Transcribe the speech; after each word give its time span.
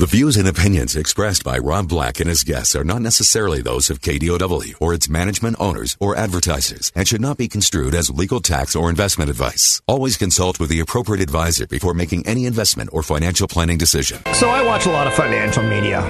The 0.00 0.06
views 0.06 0.38
and 0.38 0.48
opinions 0.48 0.96
expressed 0.96 1.44
by 1.44 1.58
Rob 1.58 1.86
Black 1.86 2.20
and 2.20 2.28
his 2.30 2.42
guests 2.42 2.74
are 2.74 2.84
not 2.84 3.02
necessarily 3.02 3.60
those 3.60 3.90
of 3.90 4.00
KDOW 4.00 4.76
or 4.80 4.94
its 4.94 5.10
management 5.10 5.56
owners 5.60 5.94
or 6.00 6.16
advertisers 6.16 6.90
and 6.94 7.06
should 7.06 7.20
not 7.20 7.36
be 7.36 7.48
construed 7.48 7.94
as 7.94 8.08
legal 8.08 8.40
tax 8.40 8.74
or 8.74 8.88
investment 8.88 9.28
advice. 9.28 9.82
Always 9.86 10.16
consult 10.16 10.58
with 10.58 10.70
the 10.70 10.80
appropriate 10.80 11.22
advisor 11.22 11.66
before 11.66 11.92
making 11.92 12.26
any 12.26 12.46
investment 12.46 12.88
or 12.94 13.02
financial 13.02 13.46
planning 13.46 13.76
decision. 13.76 14.22
So 14.32 14.48
I 14.48 14.64
watch 14.64 14.86
a 14.86 14.90
lot 14.90 15.06
of 15.06 15.12
financial 15.12 15.64
media. 15.64 16.00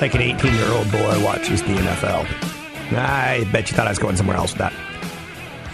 Like 0.00 0.14
an 0.14 0.22
18 0.22 0.54
year 0.54 0.68
old 0.68 0.92
boy 0.92 1.24
watches 1.24 1.60
the 1.62 1.74
NFL. 1.74 2.24
I 2.96 3.48
bet 3.50 3.68
you 3.68 3.76
thought 3.76 3.88
I 3.88 3.90
was 3.90 3.98
going 3.98 4.16
somewhere 4.16 4.36
else 4.36 4.52
with 4.52 4.60
that. 4.60 4.72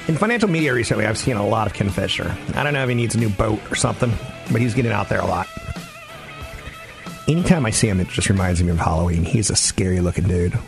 In 0.08 0.16
financial 0.16 0.48
media 0.48 0.72
recently, 0.72 1.04
I've 1.04 1.18
seen 1.18 1.36
a 1.36 1.46
lot 1.46 1.66
of 1.66 1.74
Ken 1.74 1.90
Fisher. 1.90 2.34
I 2.54 2.62
don't 2.62 2.72
know 2.72 2.84
if 2.84 2.88
he 2.88 2.94
needs 2.94 3.14
a 3.14 3.18
new 3.18 3.28
boat 3.28 3.60
or 3.70 3.74
something, 3.74 4.10
but 4.50 4.62
he's 4.62 4.72
getting 4.72 4.92
out 4.92 5.10
there 5.10 5.20
a 5.20 5.26
lot 5.26 5.46
anytime 7.30 7.64
I 7.64 7.70
see 7.70 7.88
him, 7.88 8.00
it 8.00 8.08
just 8.08 8.28
reminds 8.28 8.62
me 8.62 8.70
of 8.70 8.78
Halloween. 8.78 9.24
He's 9.24 9.50
a 9.50 9.56
scary 9.56 10.00
looking 10.00 10.26
dude. 10.26 10.58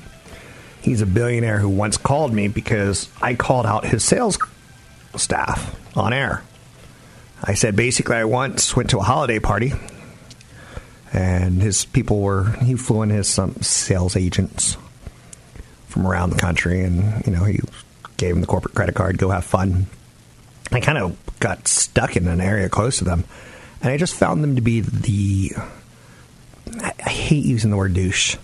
He's 0.80 1.00
a 1.00 1.06
billionaire 1.06 1.58
who 1.58 1.68
once 1.68 1.96
called 1.96 2.32
me 2.32 2.48
because 2.48 3.08
I 3.20 3.34
called 3.34 3.66
out 3.66 3.84
his 3.84 4.04
sales 4.04 4.38
staff 5.16 5.76
on 5.96 6.12
air. 6.12 6.42
I 7.42 7.54
said 7.54 7.76
basically, 7.76 8.16
I 8.16 8.24
once 8.24 8.76
went 8.76 8.90
to 8.90 8.98
a 8.98 9.02
holiday 9.02 9.38
party 9.38 9.72
and 11.12 11.60
his 11.60 11.84
people 11.84 12.20
were, 12.20 12.50
he 12.62 12.74
flew 12.74 13.02
in 13.02 13.10
his 13.10 13.28
some 13.28 13.56
sales 13.60 14.16
agents 14.16 14.76
from 15.88 16.06
around 16.06 16.30
the 16.30 16.38
country 16.38 16.82
and, 16.82 17.26
you 17.26 17.32
know, 17.32 17.44
he 17.44 17.60
gave 18.16 18.34
him 18.34 18.40
the 18.40 18.46
corporate 18.46 18.74
credit 18.74 18.94
card, 18.94 19.18
go 19.18 19.28
have 19.30 19.44
fun. 19.44 19.86
I 20.70 20.80
kind 20.80 20.98
of 20.98 21.16
got 21.38 21.68
stuck 21.68 22.16
in 22.16 22.26
an 22.28 22.40
area 22.40 22.68
close 22.68 22.98
to 22.98 23.04
them 23.04 23.24
and 23.82 23.90
I 23.90 23.96
just 23.96 24.14
found 24.14 24.42
them 24.42 24.56
to 24.56 24.62
be 24.62 24.80
the 24.80 25.50
I, 26.80 26.92
I 27.04 27.10
hate 27.10 27.44
using 27.44 27.70
the 27.70 27.76
word 27.76 27.94
douche, 27.94 28.36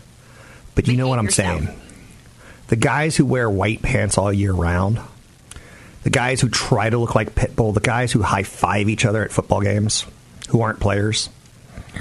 but 0.75 0.89
you 0.89 0.97
know 0.97 1.09
what 1.09 1.19
I'm 1.19 1.27
yourself. 1.27 1.63
saying. 1.65 1.81
The 2.69 2.77
guys 2.77 3.17
who 3.17 3.25
wear 3.25 3.49
white 3.49 3.81
pants 3.83 4.19
all 4.19 4.33
year 4.33 4.53
round, 4.53 5.01
the 6.03 6.11
guys 6.11 6.41
who 6.41 6.49
try 6.49 6.91
to 6.91 6.99
look 6.99 7.15
like 7.15 7.35
Pitbull, 7.35 7.73
the 7.73 7.81
guys 7.81 8.13
who 8.13 8.23
high 8.23 8.43
five 8.43 8.89
each 8.89 9.05
other 9.05 9.25
at 9.25 9.33
football 9.33 9.63
games, 9.63 10.05
who 10.51 10.61
aren't 10.61 10.81
players, 10.81 11.31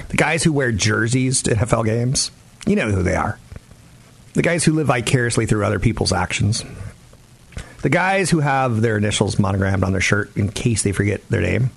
the 0.10 0.18
guys 0.18 0.44
who 0.44 0.52
wear 0.52 0.72
jerseys 0.72 1.42
to 1.44 1.56
NFL 1.56 1.86
games, 1.86 2.32
you 2.66 2.76
know 2.76 2.92
who 2.92 3.04
they 3.04 3.16
are. 3.16 3.40
The 4.34 4.42
guys 4.42 4.64
who 4.64 4.74
live 4.74 4.88
vicariously 4.88 5.46
through 5.46 5.66
other 5.66 5.80
people's 5.80 6.12
actions. 6.14 6.64
The 7.82 7.90
guys 7.90 8.30
who 8.30 8.40
have 8.40 8.82
their 8.82 8.98
initials 8.98 9.40
monogrammed 9.40 9.84
on 9.84 9.94
their 9.94 10.02
shirt 10.02 10.36
in 10.36 10.50
case 10.50 10.84
they 10.84 10.92
forget 10.92 11.28
their 11.30 11.42
name. 11.42 11.72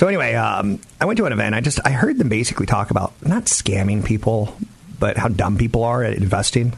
So 0.00 0.08
anyway, 0.08 0.32
um, 0.34 0.80
I 0.98 1.04
went 1.04 1.18
to 1.18 1.26
an 1.26 1.32
event. 1.34 1.54
I 1.54 1.60
just 1.60 1.78
I 1.84 1.90
heard 1.90 2.16
them 2.16 2.30
basically 2.30 2.64
talk 2.64 2.90
about 2.90 3.12
not 3.22 3.44
scamming 3.44 4.02
people, 4.02 4.56
but 4.98 5.18
how 5.18 5.28
dumb 5.28 5.58
people 5.58 5.84
are 5.84 6.02
at 6.02 6.14
investing. 6.14 6.72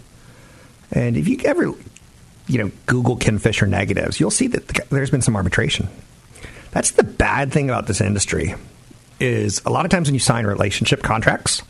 And 0.90 1.16
if 1.16 1.28
you 1.28 1.38
ever, 1.44 1.72
you 2.48 2.58
know, 2.58 2.72
Google 2.86 3.14
Ken 3.14 3.38
Fisher 3.38 3.68
negatives, 3.68 4.18
you'll 4.18 4.32
see 4.32 4.48
that 4.48 4.66
there's 4.90 5.12
been 5.12 5.22
some 5.22 5.36
arbitration. 5.36 5.86
That's 6.72 6.90
the 6.90 7.04
bad 7.04 7.52
thing 7.52 7.70
about 7.70 7.86
this 7.86 8.00
industry 8.00 8.56
is 9.20 9.62
a 9.64 9.70
lot 9.70 9.84
of 9.84 9.92
times 9.92 10.08
when 10.08 10.14
you 10.14 10.18
sign 10.18 10.44
relationship 10.44 11.04
contracts, 11.04 11.62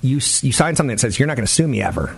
you 0.00 0.14
you 0.14 0.52
sign 0.52 0.76
something 0.76 0.96
that 0.96 1.00
says 1.00 1.18
you're 1.18 1.28
not 1.28 1.36
going 1.36 1.46
to 1.46 1.52
sue 1.52 1.68
me 1.68 1.82
ever. 1.82 2.16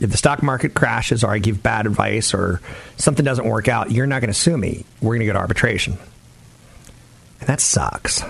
If 0.00 0.12
the 0.12 0.16
stock 0.16 0.40
market 0.44 0.72
crashes 0.72 1.24
or 1.24 1.32
I 1.32 1.40
give 1.40 1.64
bad 1.64 1.84
advice 1.84 2.32
or 2.32 2.60
something 2.96 3.24
doesn't 3.24 3.44
work 3.44 3.66
out, 3.66 3.90
you're 3.90 4.06
not 4.06 4.20
going 4.20 4.32
to 4.32 4.38
sue 4.38 4.56
me. 4.56 4.84
We're 5.00 5.16
going 5.16 5.20
to 5.22 5.26
go 5.26 5.32
to 5.32 5.40
arbitration. 5.40 5.98
That 7.48 7.62
sucks. 7.62 8.22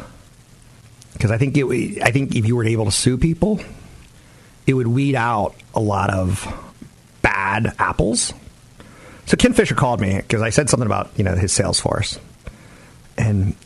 Because 1.12 1.32
I 1.32 1.38
think 1.38 1.56
it, 1.56 2.02
I 2.04 2.12
think 2.12 2.36
if 2.36 2.46
you 2.46 2.54
were 2.54 2.64
able 2.64 2.84
to 2.84 2.92
sue 2.92 3.18
people, 3.18 3.58
it 4.64 4.74
would 4.74 4.86
weed 4.86 5.16
out 5.16 5.56
a 5.74 5.80
lot 5.80 6.10
of 6.10 6.46
bad 7.20 7.74
apples. 7.80 8.32
So 9.26 9.36
Ken 9.36 9.54
Fisher 9.54 9.74
called 9.74 10.00
me 10.00 10.18
because 10.18 10.40
I 10.40 10.50
said 10.50 10.70
something 10.70 10.86
about 10.86 11.10
you 11.16 11.24
know 11.24 11.34
his 11.34 11.52
sales 11.52 11.80
force, 11.80 12.20
and 13.16 13.56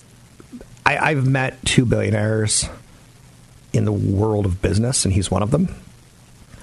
I, 0.86 0.96
I've 0.96 1.28
met 1.28 1.62
two 1.66 1.84
billionaires 1.84 2.66
in 3.74 3.84
the 3.84 3.92
world 3.92 4.46
of 4.46 4.62
business, 4.62 5.04
and 5.04 5.12
he's 5.12 5.30
one 5.30 5.42
of 5.42 5.50
them. 5.50 5.68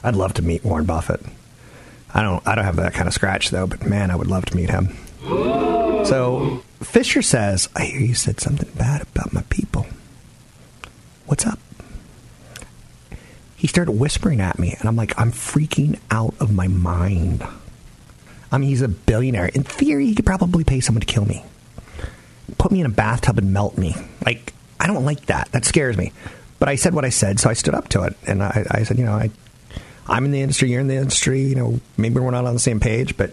I'd 0.04 0.16
love 0.16 0.34
to 0.34 0.42
meet 0.42 0.66
Warren 0.66 0.86
Buffett. 0.86 1.24
I 2.12 2.24
don't 2.24 2.46
I 2.48 2.56
don't 2.56 2.66
have 2.66 2.78
that 2.78 2.96
kind 2.96 3.08
of 3.08 3.14
scratch 3.14 3.52
though, 3.52 3.68
but 3.68 3.86
man, 3.86 4.10
I 4.10 4.16
would 4.16 4.26
love 4.26 4.46
to 4.46 4.56
meet 4.56 4.72
him. 4.72 4.98
So 5.24 6.64
Fisher 6.82 7.22
says, 7.22 7.70
I 7.76 7.86
hear 7.86 8.02
you 8.02 8.14
said 8.16 8.40
something 8.40 8.70
bad 8.78 9.02
about 9.02 9.34
my 9.34 9.44
people. 9.50 9.86
What's 11.26 11.46
up? 11.46 11.60
He 13.56 13.68
started 13.68 13.92
whispering 13.92 14.40
at 14.40 14.58
me, 14.58 14.76
and 14.80 14.88
I'm 14.88 14.96
like, 14.96 15.20
I'm 15.20 15.32
freaking 15.32 16.00
out 16.10 16.34
of 16.40 16.54
my 16.54 16.68
mind. 16.68 17.44
I 18.52 18.58
mean, 18.58 18.70
he's 18.70 18.82
a 18.82 18.88
billionaire. 18.88 19.48
In 19.48 19.64
theory, 19.64 20.06
he 20.06 20.16
could 20.16 20.26
probably 20.26 20.64
pay 20.64 20.80
someone 20.80 21.02
to 21.02 21.06
kill 21.06 21.26
me. 21.26 21.44
Put 22.58 22.72
me 22.72 22.80
in 22.80 22.86
a 22.86 22.90
bathtub 22.90 23.38
and 23.38 23.54
melt 23.54 23.78
me. 23.78 23.96
Like, 24.26 24.54
I 24.80 24.88
don't 24.88 25.06
like 25.06 25.26
that. 25.26 25.52
That 25.52 25.66
scares 25.66 25.98
me. 25.98 26.14
But 26.58 26.70
I 26.70 26.76
said 26.76 26.94
what 26.94 27.06
I 27.06 27.10
said, 27.10 27.40
so 27.40 27.50
I 27.50 27.54
stood 27.54 27.76
up 27.76 27.90
to 27.90 28.04
it. 28.04 28.16
And 28.26 28.42
I, 28.42 28.66
I 28.72 28.84
said, 28.84 28.98
you 28.98 29.06
know, 29.06 29.14
I, 29.14 29.30
I'm 30.08 30.26
in 30.26 30.32
the 30.32 30.42
industry, 30.42 30.72
you're 30.72 30.82
in 30.82 30.88
the 30.88 30.96
industry. 30.96 31.42
You 31.42 31.56
know, 31.56 31.80
maybe 31.98 32.20
we're 32.20 32.32
not 32.32 32.46
on 32.46 32.54
the 32.54 32.60
same 32.60 32.80
page, 32.80 33.18
but 33.18 33.32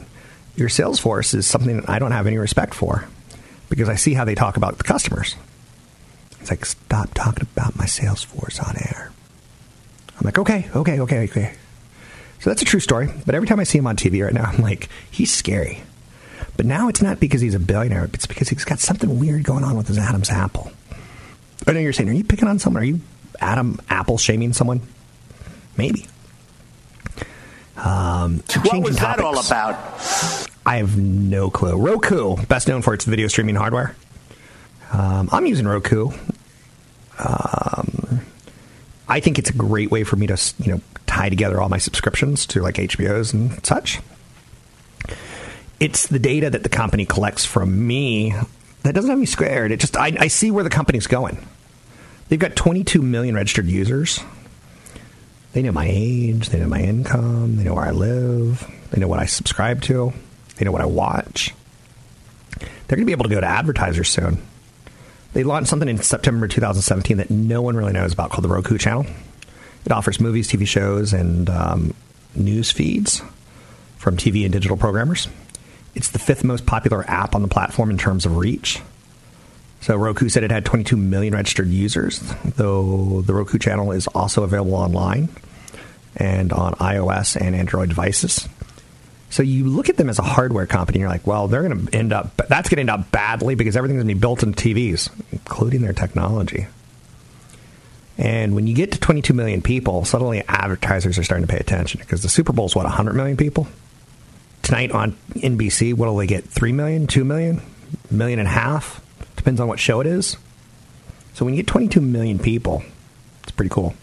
your 0.57 0.69
sales 0.69 0.99
force 0.99 1.35
is 1.35 1.47
something 1.47 1.77
that 1.81 1.89
I 1.89 1.99
don't 1.99 2.13
have 2.13 2.27
any 2.27 2.39
respect 2.39 2.75
for 2.75 3.07
because 3.69 3.89
I 3.89 3.97
see 3.97 4.15
how 4.15 4.25
they 4.25 4.35
talk 4.35 4.57
about 4.57 4.79
the 4.79 4.85
customers. 4.85 5.37
It's 6.41 6.51
like, 6.51 6.65
stop 6.65 7.13
talking 7.15 7.47
about 7.55 7.77
my 7.77 7.87
sales 7.87 8.23
force 8.23 8.61
on 8.61 8.77
air. 8.77 9.13
I'm 10.19 10.25
like, 10.25 10.39
okay, 10.39 10.69
okay, 10.75 11.01
okay, 11.01 11.25
okay. 11.25 11.55
So 12.41 12.51
that's 12.51 12.63
a 12.63 12.67
true 12.67 12.81
story. 12.81 13.09
But 13.25 13.35
every 13.35 13.49
time 13.49 13.61
I 13.61 13.65
see 13.65 13.79
him 13.79 13.87
on 13.87 13.97
TV 13.97 14.25
right 14.25 14.33
now, 14.33 14.45
I'm 14.53 14.63
like, 14.63 14.89
he's 15.11 15.33
scary. 15.33 15.83
But 16.57 16.67
now 16.67 16.89
it's 16.89 17.03
not 17.03 17.21
because 17.21 17.41
he's 17.43 17.55
a 17.55 17.61
billionaire, 17.61 18.09
it's 18.15 18.27
because 18.27 18.49
he's 18.49 18.65
got 18.65 18.79
something 18.79 19.19
weird 19.19 19.45
going 19.45 19.65
on 19.65 19.77
with 19.77 19.89
his 19.89 19.99
Adam's 19.99 20.31
apple. 20.31 20.71
Oh, 20.93 20.97
I 21.67 21.73
know 21.73 21.81
you're 21.81 21.93
saying, 21.93 22.09
are 22.09 22.13
you 22.13 22.25
picking 22.25 22.49
on 22.49 22.59
someone? 22.59 22.83
Are 22.83 22.87
you 22.87 23.01
Adam 23.41 23.79
Apple 23.91 24.17
shaming 24.17 24.53
someone? 24.53 24.81
Maybe. 25.77 26.07
Um, 27.77 28.43
what 28.65 28.83
was 28.83 28.97
topics. 28.97 28.99
that 29.01 29.21
all 29.21 29.39
about? 29.39 30.49
I 30.65 30.79
have 30.79 30.99
no 30.99 31.51
clue. 31.51 31.77
Roku, 31.77 32.37
best 32.47 32.69
known 32.69 32.83
for 32.83 32.95
its 32.95 33.05
video 33.05 33.29
streaming 33.29 33.55
hardware. 33.55 33.95
Um, 34.93 35.29
I'm 35.33 35.47
using 35.47 35.67
Roku. 35.67 36.11
Um, 37.19 38.21
I 39.09 39.21
think 39.21 39.39
it's 39.39 39.51
a 39.51 39.55
great 39.55 39.91
way 39.91 40.05
for 40.05 40.17
me 40.17 40.27
to, 40.27 40.55
you 40.59 40.73
know, 40.73 40.81
tie 41.07 41.29
together 41.29 41.61
all 41.61 41.69
my 41.69 41.79
subscriptions 41.79 42.47
to 42.47 42.61
like 42.63 42.77
HBOs 42.77 43.33
and 43.33 43.65
such. 43.65 44.01
It's 45.79 46.07
the 46.07 46.19
data 46.19 46.51
that 46.51 46.63
the 46.63 46.69
company 46.69 47.05
collects 47.05 47.45
from 47.45 47.87
me 47.87 48.35
that 48.83 48.95
doesn't 48.95 49.11
have 49.11 49.19
me 49.19 49.27
scared. 49.27 49.73
It 49.73 49.81
just 49.81 49.97
I, 49.97 50.17
I 50.19 50.29
see 50.29 50.51
where 50.51 50.65
the 50.65 50.71
company's 50.71 51.07
going. 51.07 51.45
They've 52.29 52.39
got 52.39 52.57
22 52.57 53.03
million 53.03 53.35
registered 53.35 53.67
users. 53.67 54.21
They 55.57 55.63
know 55.63 55.73
my 55.73 55.89
age, 55.91 56.51
they 56.51 56.61
know 56.61 56.69
my 56.69 56.83
income, 56.83 57.57
they 57.57 57.65
know 57.65 57.73
where 57.73 57.87
I 57.87 57.91
live, 57.91 58.71
they 58.91 59.01
know 59.01 59.09
what 59.09 59.21
I 59.21 59.25
subscribe 59.25 59.81
to, 59.85 60.13
they 60.57 60.67
know 60.67 60.71
what 60.71 60.83
I 60.83 60.85
watch. 60.85 61.55
They're 62.61 62.97
going 62.97 63.01
to 63.01 63.07
be 63.07 63.13
able 63.13 63.25
to 63.25 63.35
go 63.35 63.41
to 63.41 63.47
advertisers 63.47 64.11
soon. 64.11 64.47
They 65.33 65.45
launched 65.45 65.71
something 65.71 65.89
in 65.89 65.97
September 65.97 66.47
2017 66.47 67.17
that 67.17 67.31
no 67.31 67.63
one 67.63 67.75
really 67.75 67.95
knows 67.95 68.13
about 68.13 68.29
called 68.33 68.45
the 68.45 68.51
Roku 68.51 68.77
channel. 68.77 69.07
It 69.87 69.93
offers 69.93 70.21
movies, 70.21 70.47
TV 70.47 70.67
shows, 70.67 71.15
and 71.15 71.49
um, 71.49 71.95
news 72.35 72.71
feeds 72.71 73.23
from 73.97 74.19
TV 74.19 74.45
and 74.45 74.53
digital 74.53 74.77
programmers. 74.77 75.27
It's 75.95 76.11
the 76.11 76.19
fifth 76.19 76.45
most 76.45 76.67
popular 76.67 77.03
app 77.09 77.35
on 77.35 77.41
the 77.41 77.49
platform 77.49 77.89
in 77.89 77.97
terms 77.97 78.27
of 78.27 78.37
reach. 78.37 78.83
So 79.81 79.97
Roku 79.97 80.29
said 80.29 80.43
it 80.43 80.51
had 80.51 80.65
22 80.65 80.97
million 80.97 81.35
registered 81.35 81.69
users, 81.69 82.21
though 82.45 83.23
the 83.23 83.35
Roku 83.35 83.59
channel 83.59 83.93
is 83.93 84.07
also 84.09 84.43
available 84.43 84.75
online 84.75 85.29
and 86.17 86.53
on 86.53 86.73
iOS 86.75 87.41
and 87.41 87.55
Android 87.55 87.91
devices. 87.91 88.49
So 89.31 89.43
you 89.43 89.65
look 89.65 89.89
at 89.89 89.97
them 89.97 90.09
as 90.09 90.19
a 90.19 90.23
hardware 90.23 90.67
company, 90.67 90.97
and 90.97 91.01
you're 91.03 91.11
like, 91.11 91.27
well, 91.27 91.49
they're 91.49 91.63
going 91.63 91.87
to 91.87 91.97
end 91.97 92.13
up, 92.13 92.37
that's 92.49 92.69
going 92.69 92.77
to 92.77 92.81
end 92.81 92.91
up 92.91 93.11
badly 93.11 93.55
because 93.55 93.77
everything's 93.77 93.99
going 93.99 94.09
to 94.09 94.15
be 94.15 94.21
built 94.21 94.43
into 94.43 94.63
TVs, 94.63 95.11
including 95.33 95.83
their 95.83 95.93
technology. 95.93 96.67
And 98.19 98.55
when 98.55 98.67
you 98.67 98.75
get 98.75 98.93
to 98.93 98.99
22 98.99 99.35
million 99.35 99.61
people, 99.63 100.05
suddenly 100.05 100.43
advertisers 100.49 101.19
are 101.19 101.25
starting 101.25 101.47
to 101.47 101.53
pay 101.53 101.59
attention 101.59 102.01
because 102.01 102.23
the 102.23 102.29
Super 102.29 102.53
Bowl 102.53 102.67
is 102.67 102.75
what 102.75 102.85
100 102.85 103.15
million 103.15 103.37
people. 103.37 103.69
Tonight 104.63 104.91
on 104.93 105.17
NBC, 105.35 105.93
what 105.95 106.09
will 106.09 106.17
they 106.17 106.27
get? 106.27 106.45
3 106.45 106.73
million, 106.73 107.07
2 107.07 107.25
million, 107.25 107.61
million 108.11 108.39
and 108.39 108.49
a 108.49 108.51
half? 108.51 109.03
Depends 109.47 109.61
on 109.61 109.69
what 109.69 109.79
show 109.79 110.01
it 110.01 110.09
is. 110.09 110.37
So 111.35 111.45
when 111.45 111.55
you 111.55 111.63
get 111.63 111.69
22 111.69 112.01
million 112.01 112.41
people, 112.41 112.83
it's 113.45 113.53
pretty 113.53 113.71
cool. 113.71 113.95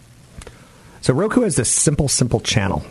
So 1.02 1.12
Roku 1.12 1.42
has 1.42 1.56
this 1.56 1.68
simple, 1.68 2.08
simple 2.08 2.40
channel. 2.40 2.82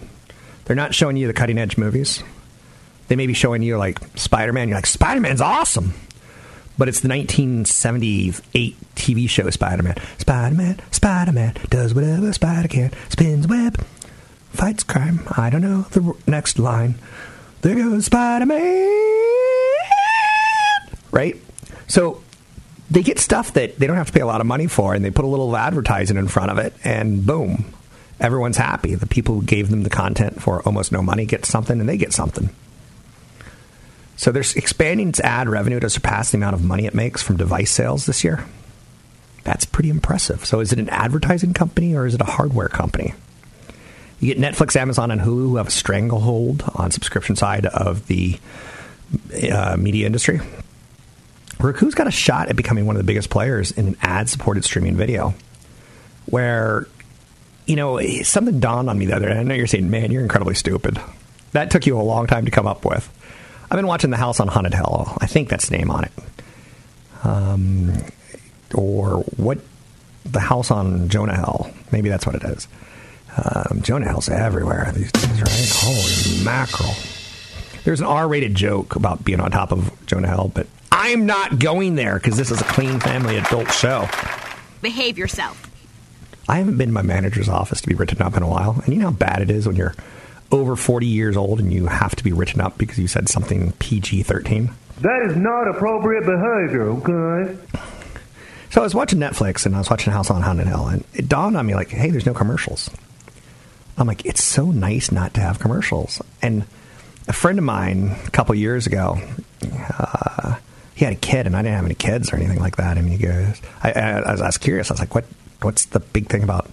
They're 0.66 0.76
not 0.76 0.94
showing 0.94 1.18
you 1.18 1.26
the 1.26 1.34
cutting 1.34 1.58
edge 1.58 1.80
movies. 1.80 2.22
They 3.08 3.16
may 3.16 3.26
be 3.26 3.34
showing 3.34 3.64
you 3.64 3.80
like 3.80 3.98
Spider 4.20 4.54
Man. 4.54 4.70
You're 4.70 4.78
like, 4.78 4.86
Spider 4.86 5.20
Man's 5.20 5.42
awesome 5.42 5.96
but 6.78 6.88
it's 6.88 7.00
the 7.00 7.10
1978 7.10 8.76
TV 8.96 9.28
show 9.28 9.50
Spider 9.50 9.82
Man. 9.82 9.96
Spider 10.20 10.56
Man, 10.56 10.80
Spider 10.92 11.32
Man 11.32 11.56
does 11.70 11.96
whatever 11.96 12.32
Spider 12.34 12.68
can, 12.68 12.92
spins 13.10 13.48
web, 13.48 13.84
fights 14.52 14.84
crime. 14.84 15.28
I 15.36 15.50
don't 15.50 15.62
know 15.62 15.84
the 15.92 16.16
next 16.28 16.60
line. 16.60 16.96
There 17.62 17.76
goes 17.76 18.06
Spider 18.06 18.46
Man. 18.46 18.90
Right? 21.12 21.36
So 21.88 22.24
they 22.94 23.02
get 23.02 23.18
stuff 23.18 23.54
that 23.54 23.78
they 23.80 23.88
don't 23.88 23.98
have 23.98 24.08
to 24.08 24.14
pay 24.14 24.22
a 24.22 24.26
lot 24.26 24.40
of 24.40 24.46
money 24.46 24.68
for, 24.68 24.94
and 24.94 25.04
they 25.04 25.10
put 25.10 25.26
a 25.26 25.28
little 25.28 25.58
advertising 25.58 26.16
in 26.18 26.28
front 26.28 26.52
of 26.52 26.60
it, 26.60 26.74
and 26.84 27.26
boom, 27.26 27.74
everyone's 28.20 28.58
happy. 28.58 28.94
The 28.94 29.08
people 29.08 29.36
who 29.36 29.44
gave 29.44 29.70
them 29.70 29.82
the 29.82 29.90
content 29.90 30.42
for 30.42 30.62
almost 30.62 30.92
no 30.92 31.02
money 31.02 31.26
get 31.26 31.46
something, 31.46 31.80
and 31.80 31.90
they 31.90 31.98
get 31.98 32.14
something. 32.14 32.50
So 34.16 34.32
they're 34.32 34.44
expanding 34.56 35.10
its 35.10 35.20
ad 35.20 35.50
revenue 35.50 35.80
to 35.80 35.90
surpass 35.90 36.30
the 36.30 36.38
amount 36.38 36.54
of 36.54 36.64
money 36.64 36.86
it 36.86 36.94
makes 36.94 37.24
from 37.24 37.36
device 37.36 37.72
sales 37.72 38.06
this 38.06 38.24
year. 38.24 38.46
That's 39.44 39.66
pretty 39.66 39.90
impressive. 39.90 40.46
So 40.46 40.60
is 40.60 40.72
it 40.72 40.78
an 40.78 40.88
advertising 40.90 41.54
company 41.54 41.96
or 41.96 42.06
is 42.06 42.14
it 42.14 42.22
a 42.22 42.26
hardware 42.26 42.70
company? 42.70 43.16
You 44.20 44.34
get 44.34 44.38
Netflix, 44.38 44.76
Amazon, 44.76 45.10
and 45.10 45.20
Hulu 45.20 45.50
who 45.50 45.56
have 45.58 45.68
a 45.68 45.72
stranglehold 45.72 46.64
on 46.76 46.92
subscription 46.92 47.36
side 47.36 47.66
of 47.66 48.08
the 48.08 48.40
uh, 49.52 49.76
media 49.78 50.06
industry. 50.06 50.40
Roku's 51.64 51.96
got 51.96 52.08
a 52.08 52.12
shot 52.12 52.50
at 52.50 52.56
becoming 52.58 52.86
one 52.86 52.98
of 52.98 53.00
the 53.00 53.06
biggest 53.06 53.30
players 53.30 53.72
in 53.72 53.88
an 53.88 53.96
ad-supported 54.02 54.66
streaming 54.66 54.98
video, 54.98 55.34
where 56.26 56.88
you 57.66 57.78
know 57.78 58.00
something 58.24 58.60
dawned 58.60 58.90
on 58.90 59.00
me 59.00 59.06
the 59.06 59.16
other 59.16 59.30
day. 59.30 59.40
I 59.40 59.44
know 59.44 59.56
you're 59.56 59.68
saying, 59.68 59.90
"Man, 59.90 60.12
you're 60.12 60.24
incredibly 60.24 60.56
stupid." 60.56 61.00
That 61.54 61.72
took 61.72 61.86
you 61.86 61.98
a 61.98 62.02
long 62.02 62.28
time 62.28 62.46
to 62.46 62.52
come 62.52 62.68
up 62.68 62.84
with. 62.84 63.10
I've 63.72 63.78
been 63.78 63.88
watching 63.88 64.10
The 64.10 64.18
House 64.18 64.40
on 64.40 64.50
Haunted 64.50 64.74
Hill. 64.74 65.18
I 65.20 65.26
think 65.26 65.50
that's 65.50 65.70
the 65.70 65.78
name 65.78 65.90
on 65.90 66.04
it. 66.04 66.12
Um, 67.24 67.94
or 68.74 69.20
what? 69.38 69.60
The 70.26 70.40
House 70.40 70.70
on 70.70 71.10
Jonah 71.10 71.36
Hill. 71.36 71.70
Maybe 71.92 72.10
that's 72.10 72.26
what 72.26 72.36
it 72.36 72.44
is. 72.44 72.68
Um, 73.38 73.82
Jonah 73.82 74.08
Hill's 74.08 74.30
everywhere 74.30 74.92
these 74.94 75.12
days, 75.12 75.42
right? 75.42 75.72
Holy 75.74 76.44
mackerel. 76.44 76.94
There's 77.84 78.00
an 78.00 78.06
R-rated 78.06 78.56
joke 78.56 78.96
about 78.96 79.24
being 79.24 79.40
on 79.40 79.52
top 79.52 79.72
of 79.72 79.92
Jonah 80.06 80.28
Hill, 80.28 80.52
but 80.54 80.68
I'm 80.96 81.26
not 81.26 81.58
going 81.58 81.96
there 81.96 82.14
because 82.20 82.38
this 82.38 82.52
is 82.52 82.62
a 82.62 82.66
clean 82.66 83.00
family 83.00 83.38
adult 83.38 83.72
show. 83.72 84.08
Behave 84.84 85.18
yourself. 85.18 85.60
I 86.48 86.58
haven't 86.60 86.78
been 86.78 86.90
in 86.90 86.94
my 86.94 87.02
manager's 87.02 87.50
office 87.50 87.82
to 87.82 87.88
be 87.88 87.96
written 87.96 88.22
up 88.22 88.38
in 88.38 88.44
a 88.44 88.48
while, 88.48 88.80
and 88.86 88.94
you 88.94 89.00
know 89.00 89.08
how 89.10 89.16
bad 89.16 89.42
it 89.42 89.50
is 89.50 89.66
when 89.66 89.76
you're 89.76 89.96
over 90.52 90.76
40 90.76 91.08
years 91.08 91.36
old 91.36 91.60
and 91.60 91.74
you 91.74 91.88
have 91.88 92.16
to 92.16 92.24
be 92.24 92.32
written 92.32 92.62
up 92.62 92.78
because 92.78 93.00
you 93.00 93.08
said 93.08 93.28
something 93.28 93.72
PG 93.80 94.22
13? 94.24 94.70
That 95.02 95.26
is 95.26 95.36
not 95.36 95.68
appropriate 95.68 96.26
behavior, 96.26 96.90
okay? 96.92 97.58
So 98.70 98.82
I 98.82 98.84
was 98.84 98.94
watching 98.94 99.18
Netflix 99.20 99.66
and 99.66 99.74
I 99.76 99.80
was 99.80 99.90
watching 99.90 100.14
House 100.14 100.30
on 100.30 100.44
Haunted 100.44 100.68
Hill, 100.68 100.88
and 100.88 101.04
it 101.16 101.28
dawned 101.28 101.58
on 101.58 101.66
me 101.66 101.74
like, 101.74 101.90
hey, 101.90 102.12
there's 102.12 102.28
no 102.28 102.36
commercials. 102.36 102.92
I'm 103.98 104.06
like, 104.06 104.26
it's 104.26 104.44
so 104.44 104.70
nice 104.70 105.12
not 105.12 105.34
to 105.34 105.42
have 105.42 105.58
commercials. 105.60 106.22
And 106.42 106.66
a 107.28 107.34
friend 107.34 107.58
of 107.58 107.66
mine 107.66 108.16
a 108.28 108.32
couple 108.32 108.54
years 108.54 108.86
ago, 108.86 109.20
uh, 109.98 110.58
he 110.96 111.06
had 111.06 111.14
a 111.14 111.18
kid, 111.18 111.48
and 111.48 111.56
I 111.56 111.62
didn't 111.62 111.76
have 111.76 111.86
any 111.86 111.96
kids 111.96 112.32
or 112.32 112.36
anything 112.36 112.60
like 112.60 112.76
that. 112.76 112.98
And 112.98 113.10
he 113.10 113.18
goes, 113.18 113.62
I, 113.82 113.92
I, 113.92 114.32
was, 114.32 114.42
I 114.42 114.46
was 114.46 114.58
curious. 114.58 114.92
I 114.92 114.94
was 114.94 115.00
like, 115.00 115.16
what? 115.16 115.26
What's 115.62 115.86
the 115.86 116.02
big 116.02 116.28
thing 116.28 116.44
about, 116.44 116.70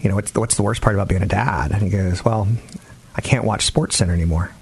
you 0.00 0.08
know, 0.08 0.14
what's 0.14 0.30
the, 0.30 0.38
what's 0.38 0.54
the 0.54 0.62
worst 0.62 0.80
part 0.80 0.94
about 0.94 1.08
being 1.08 1.22
a 1.22 1.26
dad? 1.26 1.72
And 1.72 1.82
he 1.82 1.90
goes, 1.90 2.24
well, 2.24 2.46
I 3.16 3.20
can't 3.20 3.44
watch 3.44 3.64
Sports 3.64 3.96
Center 3.96 4.12
anymore. 4.14 4.52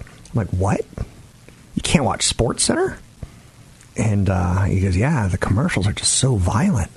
I'm 0.00 0.34
like, 0.34 0.48
what? 0.48 0.80
You 1.76 1.82
can't 1.82 2.04
watch 2.04 2.24
Sports 2.24 2.64
Center? 2.64 2.98
And 3.96 4.28
uh, 4.28 4.64
he 4.64 4.80
goes, 4.80 4.96
yeah, 4.96 5.28
the 5.28 5.38
commercials 5.38 5.86
are 5.86 5.92
just 5.92 6.14
so 6.14 6.34
violent. 6.34 6.90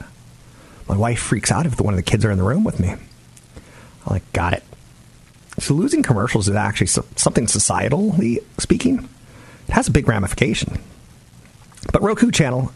My 0.88 0.97
wife 0.97 1.19
freaks 1.19 1.51
out 1.51 1.68
if 1.68 1.80
one 1.80 1.94
of 1.94 1.97
the 1.97 2.03
kids 2.03 2.25
are 2.25 2.31
in 2.31 2.39
the 2.39 2.44
room 2.44 2.63
with 2.63 2.80
me. 2.80 2.89
I'm 2.89 3.00
like, 4.07 4.33
got 4.33 4.53
it. 4.53 4.63
So 5.59 5.75
losing 5.75 6.01
commercials 6.01 6.50
is 6.50 6.56
actually 6.56 6.88
something 6.88 7.45
societally 7.45 8.44
speaking. 8.57 9.07
It 9.68 9.74
has 9.74 9.88
a 9.88 9.91
big 9.91 10.07
ramification. 10.07 10.80
But 11.92 12.02
Roku 12.02 12.31
Channel 12.31 12.72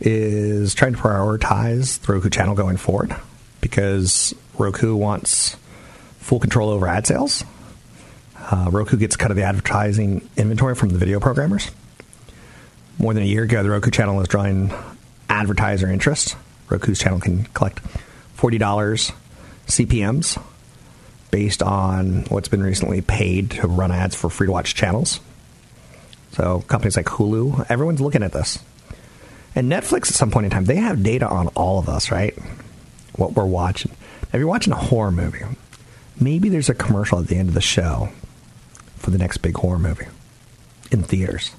is 0.00 0.74
trying 0.74 0.94
to 0.94 0.98
prioritize 0.98 2.00
the 2.00 2.12
Roku 2.12 2.30
Channel 2.30 2.54
going 2.54 2.76
forward 2.76 3.14
because 3.60 4.34
Roku 4.58 4.96
wants 4.96 5.56
full 6.18 6.40
control 6.40 6.70
over 6.70 6.86
ad 6.86 7.06
sales. 7.06 7.44
Uh, 8.36 8.68
Roku 8.70 8.96
gets 8.96 9.16
cut 9.16 9.30
of 9.30 9.36
the 9.36 9.44
advertising 9.44 10.28
inventory 10.36 10.74
from 10.74 10.90
the 10.90 10.98
video 10.98 11.20
programmers. 11.20 11.70
More 12.98 13.14
than 13.14 13.22
a 13.22 13.26
year 13.26 13.44
ago, 13.44 13.62
the 13.62 13.70
Roku 13.70 13.90
channel 13.90 14.16
was 14.16 14.28
drawing 14.28 14.72
advertiser 15.28 15.88
interest. 15.90 16.36
Roku's 16.68 16.98
channel 16.98 17.20
can 17.20 17.44
collect 17.46 17.80
$40 18.36 19.12
CPMs 19.66 20.42
based 21.30 21.62
on 21.62 22.24
what's 22.24 22.48
been 22.48 22.62
recently 22.62 23.00
paid 23.00 23.52
to 23.52 23.66
run 23.66 23.90
ads 23.90 24.14
for 24.14 24.28
free 24.28 24.46
to 24.46 24.52
watch 24.52 24.74
channels. 24.74 25.20
So 26.32 26.60
companies 26.66 26.96
like 26.96 27.06
Hulu, 27.06 27.66
everyone's 27.68 28.00
looking 28.00 28.22
at 28.22 28.32
this. 28.32 28.58
And 29.54 29.70
Netflix, 29.70 30.08
at 30.08 30.14
some 30.14 30.30
point 30.30 30.44
in 30.44 30.50
time, 30.50 30.64
they 30.64 30.76
have 30.76 31.02
data 31.02 31.28
on 31.28 31.48
all 31.48 31.78
of 31.78 31.88
us, 31.88 32.10
right? 32.10 32.34
What 33.16 33.34
we're 33.34 33.44
watching. 33.44 33.92
If 34.22 34.34
you're 34.34 34.46
watching 34.46 34.72
a 34.72 34.76
horror 34.76 35.12
movie, 35.12 35.44
maybe 36.18 36.48
there's 36.48 36.70
a 36.70 36.74
commercial 36.74 37.18
at 37.18 37.26
the 37.26 37.36
end 37.36 37.48
of 37.48 37.54
the 37.54 37.60
show 37.60 38.08
for 38.96 39.10
the 39.10 39.18
next 39.18 39.38
big 39.38 39.54
horror 39.54 39.78
movie 39.78 40.06
in 40.90 41.02
theaters. 41.02 41.52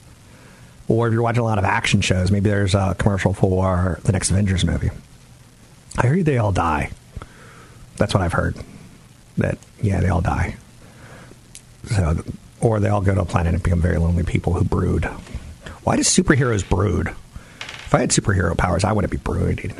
Or 0.87 1.07
if 1.07 1.13
you're 1.13 1.21
watching 1.21 1.41
a 1.41 1.45
lot 1.45 1.59
of 1.59 1.65
action 1.65 2.01
shows, 2.01 2.31
maybe 2.31 2.49
there's 2.49 2.75
a 2.75 2.95
commercial 2.97 3.33
for 3.33 3.99
the 4.03 4.11
next 4.11 4.31
Avengers 4.31 4.65
movie. 4.65 4.89
I 5.97 6.07
heard 6.07 6.25
they 6.25 6.39
all 6.39 6.51
die. 6.51 6.89
That's 7.97 8.13
what 8.13 8.23
I've 8.23 8.33
heard. 8.33 8.55
That 9.37 9.59
yeah, 9.81 10.01
they 10.01 10.09
all 10.09 10.21
die. 10.21 10.55
So, 11.85 12.23
or 12.63 12.79
they 12.79 12.89
all 12.89 13.01
go 13.01 13.13
to 13.13 13.21
a 13.21 13.25
planet 13.25 13.53
and 13.53 13.61
become 13.61 13.81
very 13.81 13.97
lonely 13.97 14.23
people 14.23 14.53
who 14.53 14.63
brood. 14.63 15.05
Why 15.83 15.97
do 15.97 16.01
superheroes 16.01 16.67
brood? 16.67 17.09
If 17.59 17.93
I 17.93 17.99
had 17.99 18.11
superhero 18.11 18.57
powers, 18.57 18.83
I 18.83 18.93
wouldn't 18.93 19.11
be 19.11 19.17
brooding. 19.17 19.73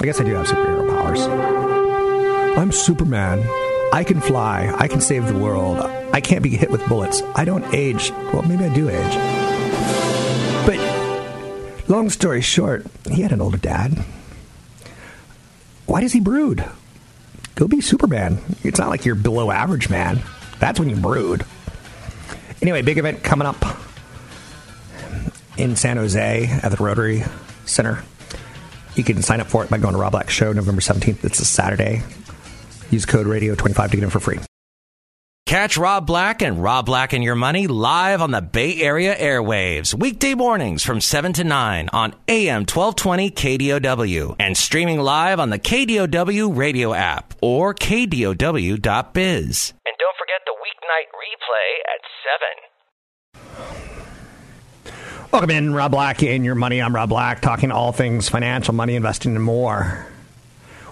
I 0.00 0.04
guess 0.04 0.20
I 0.20 0.24
do 0.24 0.34
have 0.34 0.46
superhero 0.46 0.88
powers. 0.90 1.20
I'm 2.58 2.72
Superman. 2.72 3.38
I 3.92 4.04
can 4.04 4.20
fly. 4.20 4.74
I 4.76 4.88
can 4.88 5.00
save 5.00 5.26
the 5.26 5.38
world. 5.38 5.78
I 6.12 6.20
can't 6.20 6.42
be 6.42 6.50
hit 6.56 6.70
with 6.70 6.86
bullets. 6.88 7.22
I 7.34 7.44
don't 7.44 7.72
age. 7.72 8.10
Well, 8.10 8.42
maybe 8.42 8.64
I 8.64 8.74
do 8.74 8.88
age. 8.88 9.14
But 10.66 11.88
long 11.88 12.10
story 12.10 12.40
short, 12.40 12.84
he 13.10 13.22
had 13.22 13.32
an 13.32 13.40
older 13.40 13.58
dad. 13.58 14.04
Why 15.86 16.00
does 16.00 16.12
he 16.12 16.20
brood? 16.20 16.64
Go 17.54 17.68
be 17.68 17.80
Superman. 17.80 18.38
It's 18.64 18.78
not 18.78 18.88
like 18.88 19.04
you're 19.04 19.14
below 19.14 19.50
average, 19.50 19.88
man. 19.88 20.20
That's 20.58 20.80
when 20.80 20.88
you 20.88 20.96
brood. 20.96 21.44
Anyway, 22.62 22.80
big 22.80 22.96
event 22.96 23.24
coming 23.24 23.46
up 23.46 23.64
in 25.58 25.74
San 25.76 25.96
Jose 25.96 26.46
at 26.62 26.68
the 26.70 26.82
Rotary 26.82 27.24
Center. 27.66 28.02
You 28.94 29.02
can 29.02 29.20
sign 29.22 29.40
up 29.40 29.48
for 29.48 29.64
it 29.64 29.70
by 29.70 29.78
going 29.78 29.94
to 29.94 30.00
Rob 30.00 30.12
Black 30.12 30.30
Show 30.30 30.52
November 30.52 30.80
17th. 30.80 31.24
It's 31.24 31.40
a 31.40 31.44
Saturday. 31.44 32.02
Use 32.90 33.04
code 33.04 33.26
radio25 33.26 33.90
to 33.90 33.96
get 33.96 34.04
in 34.04 34.10
for 34.10 34.20
free. 34.20 34.38
Catch 35.44 35.76
Rob 35.76 36.06
Black 36.06 36.40
and 36.40 36.62
Rob 36.62 36.86
Black 36.86 37.12
and 37.12 37.22
Your 37.22 37.34
Money 37.34 37.66
live 37.66 38.22
on 38.22 38.30
the 38.30 38.40
Bay 38.40 38.80
Area 38.80 39.14
airwaves, 39.14 39.92
weekday 39.92 40.34
mornings 40.34 40.84
from 40.84 41.00
7 41.00 41.32
to 41.34 41.44
9 41.44 41.90
on 41.92 42.14
AM 42.28 42.60
1220 42.60 43.30
KDOW 43.32 44.36
and 44.38 44.56
streaming 44.56 45.00
live 45.00 45.40
on 45.40 45.50
the 45.50 45.58
KDOW 45.58 46.56
radio 46.56 46.94
app 46.94 47.34
or 47.42 47.74
KDOW.biz. 47.74 48.78
And 49.84 49.96
weeknight 50.82 51.08
replay 51.14 51.78
at 51.94 52.00
7. 55.20 55.30
Welcome 55.30 55.50
in, 55.50 55.74
Rob 55.74 55.92
Black 55.92 56.22
in 56.22 56.44
Your 56.44 56.54
Money. 56.54 56.80
I'm 56.80 56.94
Rob 56.94 57.08
Black, 57.08 57.40
talking 57.40 57.70
all 57.70 57.92
things 57.92 58.28
financial, 58.28 58.74
money, 58.74 58.96
investing, 58.96 59.34
and 59.34 59.44
more. 59.44 60.06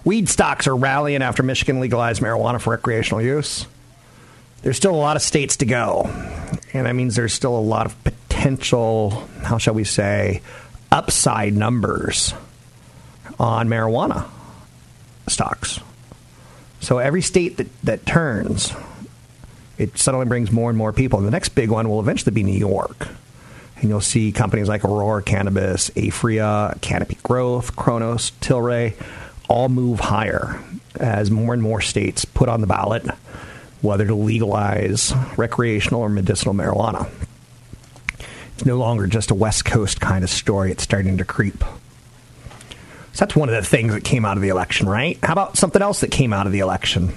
Weed 0.04 0.28
stocks 0.28 0.66
are 0.66 0.76
rallying 0.76 1.22
after 1.22 1.42
Michigan 1.42 1.80
legalized 1.80 2.22
marijuana 2.22 2.60
for 2.60 2.70
recreational 2.70 3.20
use. 3.22 3.66
There's 4.62 4.76
still 4.76 4.94
a 4.94 4.96
lot 4.96 5.16
of 5.16 5.22
states 5.22 5.56
to 5.58 5.66
go. 5.66 6.04
And 6.72 6.86
that 6.86 6.94
means 6.94 7.16
there's 7.16 7.34
still 7.34 7.56
a 7.56 7.60
lot 7.60 7.86
of 7.86 8.04
potential, 8.04 9.10
how 9.42 9.58
shall 9.58 9.74
we 9.74 9.84
say, 9.84 10.40
upside 10.90 11.54
numbers 11.54 12.32
on 13.38 13.68
marijuana. 13.68 14.26
stocks. 15.28 15.80
So 16.80 16.98
every 16.98 17.22
state 17.22 17.58
that, 17.58 17.82
that 17.82 18.06
turns, 18.06 18.72
it 19.80 19.96
suddenly 19.96 20.26
brings 20.26 20.52
more 20.52 20.68
and 20.68 20.76
more 20.76 20.92
people. 20.92 21.18
And 21.18 21.26
the 21.26 21.32
next 21.32 21.50
big 21.50 21.70
one 21.70 21.88
will 21.88 22.00
eventually 22.00 22.32
be 22.32 22.42
New 22.42 22.58
York. 22.58 23.08
And 23.76 23.88
you'll 23.88 24.02
see 24.02 24.30
companies 24.30 24.68
like 24.68 24.84
Aurora 24.84 25.22
Cannabis, 25.22 25.88
Aphria, 25.96 26.78
Canopy 26.82 27.16
Growth, 27.22 27.76
Cronos, 27.76 28.32
Tilray 28.42 28.94
all 29.48 29.70
move 29.70 29.98
higher 29.98 30.62
as 30.96 31.30
more 31.30 31.54
and 31.54 31.62
more 31.62 31.80
states 31.80 32.26
put 32.26 32.48
on 32.48 32.60
the 32.60 32.66
ballot 32.66 33.06
whether 33.80 34.06
to 34.06 34.14
legalize 34.14 35.14
recreational 35.38 36.02
or 36.02 36.10
medicinal 36.10 36.52
marijuana. 36.52 37.08
It's 38.54 38.66
no 38.66 38.76
longer 38.76 39.06
just 39.06 39.30
a 39.30 39.34
West 39.34 39.64
Coast 39.64 39.98
kind 39.98 40.22
of 40.22 40.28
story, 40.28 40.70
it's 40.70 40.82
starting 40.82 41.16
to 41.16 41.24
creep. 41.24 41.64
So 43.12 43.24
that's 43.24 43.34
one 43.34 43.48
of 43.48 43.54
the 43.54 43.62
things 43.62 43.94
that 43.94 44.04
came 44.04 44.26
out 44.26 44.36
of 44.36 44.42
the 44.42 44.50
election, 44.50 44.86
right? 44.86 45.18
How 45.22 45.32
about 45.32 45.56
something 45.56 45.80
else 45.80 46.00
that 46.00 46.10
came 46.10 46.34
out 46.34 46.46
of 46.46 46.52
the 46.52 46.58
election? 46.58 47.14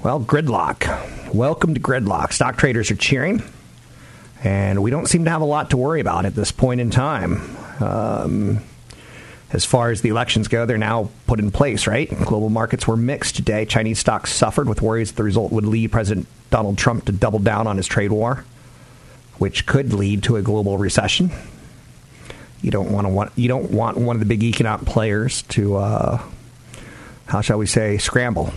Well, 0.00 0.20
gridlock. 0.20 1.34
Welcome 1.34 1.74
to 1.74 1.80
gridlock. 1.80 2.32
Stock 2.32 2.56
traders 2.56 2.88
are 2.92 2.94
cheering, 2.94 3.42
and 4.44 4.80
we 4.80 4.92
don't 4.92 5.08
seem 5.08 5.24
to 5.24 5.30
have 5.30 5.40
a 5.40 5.44
lot 5.44 5.70
to 5.70 5.76
worry 5.76 6.00
about 6.00 6.24
at 6.24 6.36
this 6.36 6.52
point 6.52 6.80
in 6.80 6.90
time. 6.90 7.56
Um, 7.80 8.60
as 9.52 9.64
far 9.64 9.90
as 9.90 10.00
the 10.00 10.10
elections 10.10 10.46
go, 10.46 10.66
they're 10.66 10.78
now 10.78 11.10
put 11.26 11.40
in 11.40 11.50
place, 11.50 11.88
right? 11.88 12.08
Global 12.24 12.48
markets 12.48 12.86
were 12.86 12.96
mixed 12.96 13.34
today. 13.34 13.64
Chinese 13.64 13.98
stocks 13.98 14.32
suffered 14.32 14.68
with 14.68 14.82
worries 14.82 15.10
that 15.10 15.16
the 15.16 15.24
result 15.24 15.50
would 15.50 15.66
lead 15.66 15.90
President 15.90 16.28
Donald 16.50 16.78
Trump 16.78 17.06
to 17.06 17.12
double 17.12 17.40
down 17.40 17.66
on 17.66 17.76
his 17.76 17.88
trade 17.88 18.12
war, 18.12 18.44
which 19.38 19.66
could 19.66 19.92
lead 19.92 20.22
to 20.22 20.36
a 20.36 20.42
global 20.42 20.78
recession. 20.78 21.32
You 22.62 22.70
don't 22.70 22.92
want 22.92 23.08
to 23.08 23.12
want 23.12 23.32
you 23.34 23.48
don't 23.48 23.72
want 23.72 23.96
one 23.96 24.14
of 24.14 24.20
the 24.20 24.26
big 24.26 24.44
economic 24.44 24.86
players 24.86 25.42
to, 25.42 25.74
uh, 25.74 26.22
how 27.26 27.40
shall 27.40 27.58
we 27.58 27.66
say, 27.66 27.98
scramble. 27.98 28.52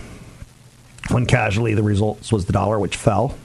One 1.12 1.26
casualty, 1.26 1.74
the 1.74 1.82
results 1.82 2.32
was 2.32 2.46
the 2.46 2.54
dollar, 2.54 2.78
which 2.78 2.96
fell. 2.96 3.36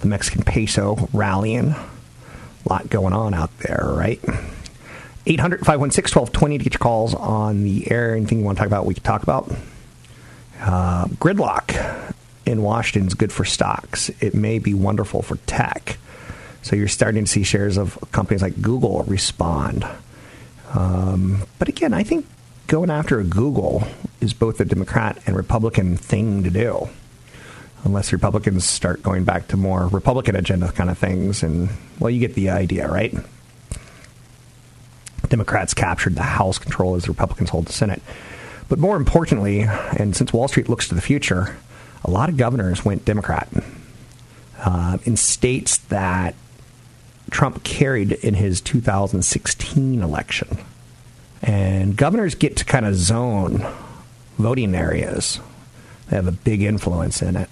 The 0.00 0.06
Mexican 0.06 0.42
peso 0.42 1.08
rallying. 1.14 1.70
A 1.70 2.68
lot 2.68 2.90
going 2.90 3.14
on 3.14 3.32
out 3.32 3.56
there, 3.60 3.88
right? 3.88 4.20
800 5.26 5.60
516 5.60 6.20
1220 6.20 6.58
to 6.58 6.64
get 6.64 6.74
your 6.74 6.78
calls 6.78 7.14
on 7.14 7.64
the 7.64 7.90
air. 7.90 8.14
Anything 8.14 8.40
you 8.40 8.44
want 8.44 8.58
to 8.58 8.60
talk 8.60 8.66
about, 8.66 8.84
we 8.84 8.92
can 8.92 9.02
talk 9.02 9.22
about. 9.22 9.50
Uh, 10.60 11.06
gridlock 11.06 12.14
in 12.44 12.62
Washington 12.62 13.06
is 13.06 13.14
good 13.14 13.32
for 13.32 13.44
stocks. 13.44 14.10
It 14.20 14.34
may 14.34 14.58
be 14.58 14.74
wonderful 14.74 15.22
for 15.22 15.36
tech. 15.46 15.96
So 16.60 16.76
you're 16.76 16.88
starting 16.88 17.24
to 17.24 17.30
see 17.30 17.42
shares 17.42 17.78
of 17.78 17.98
companies 18.12 18.42
like 18.42 18.60
Google 18.60 19.02
respond. 19.04 19.86
Um, 20.74 21.44
but 21.58 21.68
again, 21.68 21.94
I 21.94 22.02
think 22.02 22.26
going 22.66 22.90
after 22.90 23.18
a 23.18 23.24
Google 23.24 23.84
is 24.20 24.32
both 24.32 24.60
a 24.60 24.64
Democrat 24.64 25.18
and 25.26 25.36
Republican 25.36 25.96
thing 25.96 26.42
to 26.42 26.50
do. 26.50 26.88
Unless 27.84 28.12
Republicans 28.12 28.64
start 28.64 29.02
going 29.02 29.24
back 29.24 29.48
to 29.48 29.56
more 29.56 29.86
Republican 29.86 30.34
agenda 30.34 30.72
kind 30.72 30.90
of 30.90 30.98
things. 30.98 31.42
And, 31.42 31.68
well, 32.00 32.10
you 32.10 32.18
get 32.18 32.34
the 32.34 32.50
idea, 32.50 32.88
right? 32.88 33.14
Democrats 35.28 35.74
captured 35.74 36.16
the 36.16 36.22
House 36.22 36.58
control 36.58 36.96
as 36.96 37.04
the 37.04 37.10
Republicans 37.10 37.50
hold 37.50 37.66
the 37.66 37.72
Senate. 37.72 38.02
But 38.68 38.78
more 38.78 38.96
importantly, 38.96 39.60
and 39.62 40.16
since 40.16 40.32
Wall 40.32 40.48
Street 40.48 40.68
looks 40.68 40.88
to 40.88 40.94
the 40.94 41.00
future, 41.00 41.56
a 42.04 42.10
lot 42.10 42.28
of 42.28 42.36
governors 42.36 42.84
went 42.84 43.04
Democrat 43.04 43.48
uh, 44.58 44.98
in 45.04 45.16
states 45.16 45.78
that 45.78 46.34
Trump 47.30 47.62
carried 47.62 48.12
in 48.12 48.34
his 48.34 48.60
2016 48.60 50.02
election. 50.02 50.58
And 51.42 51.96
governors 51.96 52.34
get 52.34 52.56
to 52.56 52.64
kind 52.64 52.84
of 52.84 52.94
zone 52.94 53.64
voting 54.38 54.74
areas, 54.74 55.40
they 56.08 56.16
have 56.16 56.26
a 56.26 56.32
big 56.32 56.62
influence 56.62 57.20
in 57.20 57.36
it. 57.36 57.50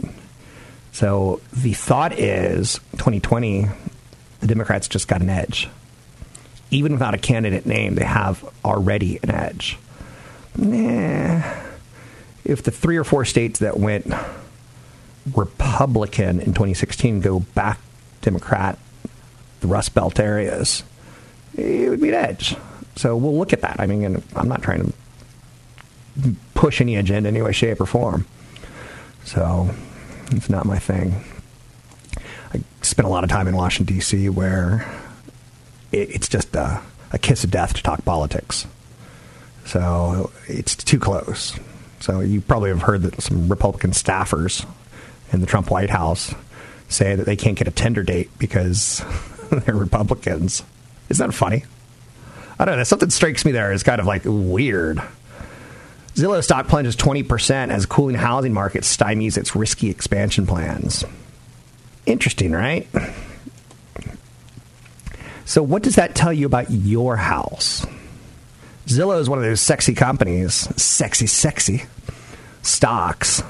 So 0.93 1.41
the 1.53 1.75
thought 1.75 2.19
is 2.19 2.81
2020, 2.93 3.67
the 4.41 4.47
Democrats 4.47 4.89
just 4.89 5.09
got 5.09 5.21
an 5.21 5.29
edge 5.29 5.69
even 6.71 6.93
without 6.93 7.15
a 7.15 7.19
candidate 7.19 7.67
name, 7.67 7.95
they 7.95 8.05
have 8.05 8.45
already 8.65 9.19
an 9.23 9.31
edge. 9.31 9.79
Nah. 10.57 11.43
If 12.45 12.63
the 12.63 12.71
three 12.71 12.97
or 12.97 13.05
four 13.05 13.25
states 13.25 13.61
that 13.61 13.79
went 13.79 14.13
Republican 15.35 16.41
in 16.41 16.47
2016 16.47 17.21
go 17.21 17.41
back 17.41 17.81
Democrat, 18.21 18.79
the 19.61 19.67
Rust 19.67 19.95
Belt 19.95 20.19
areas, 20.19 20.83
it 21.57 21.89
would 21.89 22.01
be 22.01 22.09
an 22.09 22.15
edge. 22.15 22.57
So 22.97 23.17
we'll 23.17 23.37
look 23.37 23.53
at 23.53 23.63
that. 23.63 23.81
I 23.81 23.87
mean, 23.87 24.23
I'm 24.35 24.49
not 24.49 24.63
trying 24.63 24.87
to 24.87 24.93
push 26.55 26.81
any 26.81 26.97
agenda 26.97 27.29
in 27.29 27.37
any 27.37 27.43
way, 27.43 27.53
shape, 27.53 27.81
or 27.81 27.87
form. 27.87 28.27
So 29.25 29.71
it's 30.31 30.49
not 30.49 30.67
my 30.67 30.79
thing. 30.79 31.25
I 32.55 32.63
spent 32.83 33.07
a 33.07 33.11
lot 33.11 33.25
of 33.25 33.31
time 33.31 33.49
in 33.49 33.57
Washington, 33.57 33.95
D.C., 33.97 34.29
where 34.29 34.87
it's 35.93 36.29
just 36.29 36.55
a, 36.55 36.81
a 37.13 37.19
kiss 37.19 37.45
of 37.45 37.51
death 37.51 37.75
to 37.75 37.83
talk 37.83 38.05
politics. 38.05 38.67
So 39.65 40.31
it's 40.47 40.77
too 40.77 40.99
close. 40.99 41.59
So 42.01 42.21
you 42.21 42.41
probably 42.41 42.71
have 42.71 42.83
heard 42.83 43.03
that 43.03 43.21
some 43.21 43.49
Republican 43.49 43.91
staffers 43.91 44.67
in 45.33 45.41
the 45.41 45.47
Trump 45.47 45.71
White 45.71 45.91
House 45.91 46.35
say 46.89 47.17
that 47.17 47.27
they 47.27 47.37
can't 47.37 47.59
get 47.59 47.67
a 47.67 47.73
tender 47.73 48.03
date 48.03 48.31
because 48.39 49.05
they're 49.51 49.75
Republicans. 49.75 50.63
Isn't 51.09 51.27
that 51.27 51.33
funny? 51.33 51.65
I 52.59 52.65
don't 52.65 52.77
know. 52.77 52.85
Something 52.85 53.11
strikes 53.11 53.45
me 53.45 53.53
there 53.53 53.73
as 53.73 53.83
kind 53.83 54.01
of 54.01 54.07
like 54.07 54.23
weird. 54.25 55.03
Zillow 56.17 56.43
stock 56.43 56.67
plunges 56.67 56.97
20% 56.97 57.69
as 57.69 57.85
cooling 57.85 58.17
housing 58.17 58.55
market 58.55 58.85
stymies 58.85 59.37
its 59.37 59.55
risky 59.55 59.91
expansion 59.91 60.47
plans. 60.47 61.05
Interesting, 62.07 62.53
right? 62.53 62.89
So, 65.45 65.63
what 65.63 65.83
does 65.83 65.97
that 65.97 66.15
tell 66.15 66.33
you 66.33 66.47
about 66.47 66.71
your 66.71 67.17
house? 67.17 67.85
Zillow 68.87 69.21
is 69.21 69.29
one 69.29 69.39
of 69.39 69.45
those 69.45 69.61
sexy 69.61 69.93
companies, 69.95 70.55
sexy, 70.83 71.27
sexy 71.27 71.85
stocks 72.63 73.43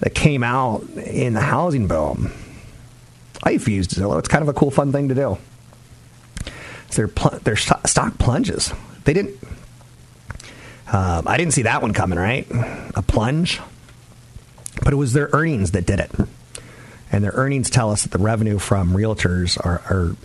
that 0.00 0.14
came 0.14 0.42
out 0.42 0.82
in 0.90 1.32
the 1.32 1.40
housing 1.40 1.88
boom. 1.88 2.30
I've 3.42 3.66
used 3.68 3.92
Zillow. 3.92 4.18
It's 4.18 4.28
kind 4.28 4.42
of 4.42 4.48
a 4.48 4.52
cool, 4.52 4.70
fun 4.70 4.92
thing 4.92 5.08
to 5.08 5.14
do. 5.14 5.38
their 6.90 7.08
pl- 7.08 7.38
their 7.42 7.56
stock 7.56 8.18
plunges. 8.18 8.72
They 9.04 9.14
didn't. 9.14 9.36
Uh, 10.92 11.22
I 11.24 11.36
didn't 11.36 11.52
see 11.52 11.62
that 11.62 11.82
one 11.82 11.92
coming. 11.92 12.18
Right, 12.18 12.46
a 12.94 13.02
plunge, 13.02 13.60
but 14.82 14.92
it 14.92 14.96
was 14.96 15.12
their 15.12 15.30
earnings 15.32 15.72
that 15.72 15.86
did 15.86 16.00
it, 16.00 16.10
and 17.12 17.22
their 17.22 17.32
earnings 17.32 17.70
tell 17.70 17.90
us 17.90 18.02
that 18.02 18.10
the 18.10 18.18
revenue 18.18 18.58
from 18.58 18.92
realtors 18.92 19.58
are, 19.64 19.80
are 19.88 20.16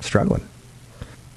struggling. 0.00 0.46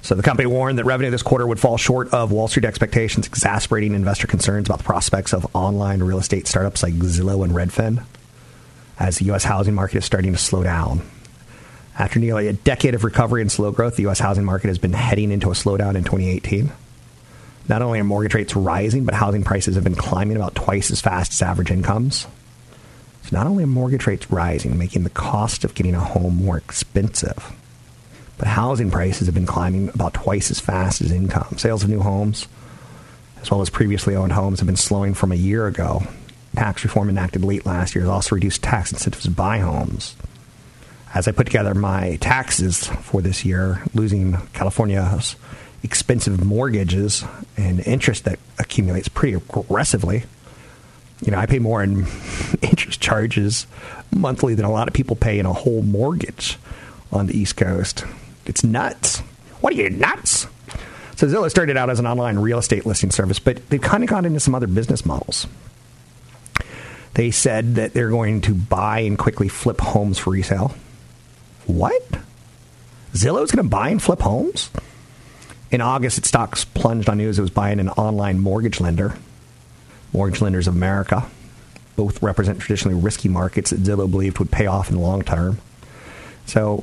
So 0.02 0.14
the 0.14 0.22
company 0.22 0.46
warned 0.46 0.78
that 0.78 0.84
revenue 0.84 1.10
this 1.10 1.24
quarter 1.24 1.44
would 1.44 1.58
fall 1.58 1.76
short 1.76 2.14
of 2.14 2.30
Wall 2.30 2.46
Street 2.46 2.64
expectations, 2.64 3.26
exacerbating 3.26 3.92
investor 3.92 4.28
concerns 4.28 4.68
about 4.68 4.78
the 4.78 4.84
prospects 4.84 5.34
of 5.34 5.48
online 5.52 6.00
real 6.00 6.18
estate 6.18 6.46
startups 6.46 6.84
like 6.84 6.94
Zillow 6.94 7.42
and 7.42 7.52
Redfin 7.52 8.04
as 9.00 9.18
the 9.18 9.24
U.S. 9.26 9.42
housing 9.42 9.74
market 9.74 9.98
is 9.98 10.04
starting 10.04 10.30
to 10.30 10.38
slow 10.38 10.62
down. 10.62 11.02
After 11.98 12.20
nearly 12.20 12.46
a 12.46 12.52
decade 12.52 12.94
of 12.94 13.02
recovery 13.02 13.40
and 13.40 13.50
slow 13.50 13.72
growth, 13.72 13.96
the 13.96 14.02
U.S. 14.02 14.20
housing 14.20 14.44
market 14.44 14.68
has 14.68 14.78
been 14.78 14.92
heading 14.92 15.32
into 15.32 15.48
a 15.48 15.54
slowdown 15.54 15.96
in 15.96 16.04
2018. 16.04 16.70
Not 17.68 17.82
only 17.82 17.98
are 17.98 18.04
mortgage 18.04 18.34
rates 18.34 18.54
rising, 18.54 19.04
but 19.04 19.14
housing 19.14 19.42
prices 19.42 19.74
have 19.74 19.84
been 19.84 19.96
climbing 19.96 20.36
about 20.36 20.54
twice 20.54 20.90
as 20.90 21.00
fast 21.00 21.32
as 21.32 21.42
average 21.42 21.70
incomes. 21.70 22.26
So 23.24 23.36
not 23.36 23.46
only 23.46 23.64
are 23.64 23.68
mortgage 23.68 24.06
rates 24.06 24.30
rising, 24.30 24.78
making 24.78 25.02
the 25.02 25.10
cost 25.10 25.64
of 25.64 25.74
getting 25.74 25.96
a 25.96 26.00
home 26.00 26.36
more 26.36 26.56
expensive, 26.56 27.52
but 28.38 28.46
housing 28.46 28.90
prices 28.90 29.26
have 29.26 29.34
been 29.34 29.46
climbing 29.46 29.88
about 29.88 30.14
twice 30.14 30.50
as 30.50 30.60
fast 30.60 31.00
as 31.00 31.10
income. 31.10 31.58
Sales 31.58 31.82
of 31.82 31.90
new 31.90 32.00
homes, 32.00 32.46
as 33.40 33.50
well 33.50 33.62
as 33.62 33.70
previously 33.70 34.14
owned 34.14 34.32
homes, 34.32 34.60
have 34.60 34.66
been 34.66 34.76
slowing 34.76 35.14
from 35.14 35.32
a 35.32 35.36
year 35.36 35.66
ago. 35.66 36.02
Tax 36.54 36.84
reform 36.84 37.08
enacted 37.08 37.44
late 37.44 37.66
last 37.66 37.94
year 37.94 38.02
has 38.02 38.10
also 38.10 38.34
reduced 38.36 38.62
tax 38.62 38.92
incentives 38.92 39.24
to 39.24 39.30
buy 39.30 39.58
homes. 39.58 40.14
As 41.12 41.26
I 41.26 41.32
put 41.32 41.46
together 41.46 41.74
my 41.74 42.16
taxes 42.20 42.86
for 42.86 43.22
this 43.22 43.44
year, 43.44 43.82
losing 43.94 44.36
California's 44.52 45.34
expensive 45.86 46.44
mortgages 46.44 47.24
and 47.56 47.80
interest 47.86 48.24
that 48.24 48.38
accumulates 48.58 49.08
pretty 49.08 49.34
aggressively. 49.34 50.24
You 51.24 51.32
know, 51.32 51.38
I 51.38 51.46
pay 51.46 51.60
more 51.60 51.82
in 51.82 52.06
interest 52.62 53.00
charges 53.00 53.66
monthly 54.14 54.54
than 54.54 54.64
a 54.64 54.70
lot 54.70 54.88
of 54.88 54.94
people 54.94 55.16
pay 55.16 55.38
in 55.38 55.46
a 55.46 55.52
whole 55.52 55.82
mortgage 55.82 56.58
on 57.12 57.26
the 57.26 57.38
East 57.38 57.56
Coast. 57.56 58.04
It's 58.44 58.64
nuts. 58.64 59.20
What 59.60 59.72
are 59.72 59.76
you, 59.76 59.88
nuts? 59.88 60.46
So 61.14 61.26
Zillow 61.26 61.48
started 61.48 61.76
out 61.76 61.88
as 61.88 61.98
an 62.00 62.06
online 62.06 62.38
real 62.38 62.58
estate 62.58 62.84
listing 62.84 63.10
service, 63.10 63.38
but 63.38 63.70
they've 63.70 63.80
kind 63.80 64.02
of 64.02 64.10
gone 64.10 64.26
into 64.26 64.40
some 64.40 64.54
other 64.54 64.66
business 64.66 65.06
models. 65.06 65.46
They 67.14 67.30
said 67.30 67.76
that 67.76 67.94
they're 67.94 68.10
going 68.10 68.42
to 68.42 68.54
buy 68.54 69.00
and 69.00 69.16
quickly 69.16 69.48
flip 69.48 69.80
homes 69.80 70.18
for 70.18 70.30
resale. 70.30 70.74
What? 71.64 72.02
Zillow's 73.14 73.50
going 73.50 73.64
to 73.64 73.70
buy 73.70 73.88
and 73.88 74.02
flip 74.02 74.20
homes? 74.20 74.70
In 75.76 75.82
August, 75.82 76.16
its 76.16 76.28
stocks 76.28 76.64
plunged 76.64 77.06
on 77.10 77.18
news 77.18 77.38
it 77.38 77.42
was 77.42 77.50
buying 77.50 77.80
an 77.80 77.90
online 77.90 78.40
mortgage 78.40 78.80
lender. 78.80 79.14
Mortgage 80.14 80.40
Lenders 80.40 80.66
of 80.66 80.74
America. 80.74 81.28
Both 81.96 82.22
represent 82.22 82.60
traditionally 82.60 82.98
risky 82.98 83.28
markets 83.28 83.72
that 83.72 83.82
Zillow 83.82 84.10
believed 84.10 84.38
would 84.38 84.50
pay 84.50 84.64
off 84.64 84.88
in 84.88 84.94
the 84.94 85.02
long 85.02 85.20
term. 85.20 85.58
So, 86.46 86.82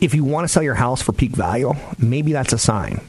if 0.00 0.14
you 0.14 0.22
want 0.22 0.44
to 0.44 0.48
sell 0.48 0.62
your 0.62 0.76
house 0.76 1.02
for 1.02 1.10
peak 1.10 1.32
value, 1.32 1.72
maybe 1.98 2.32
that's 2.32 2.52
a 2.52 2.58
sign. 2.58 3.00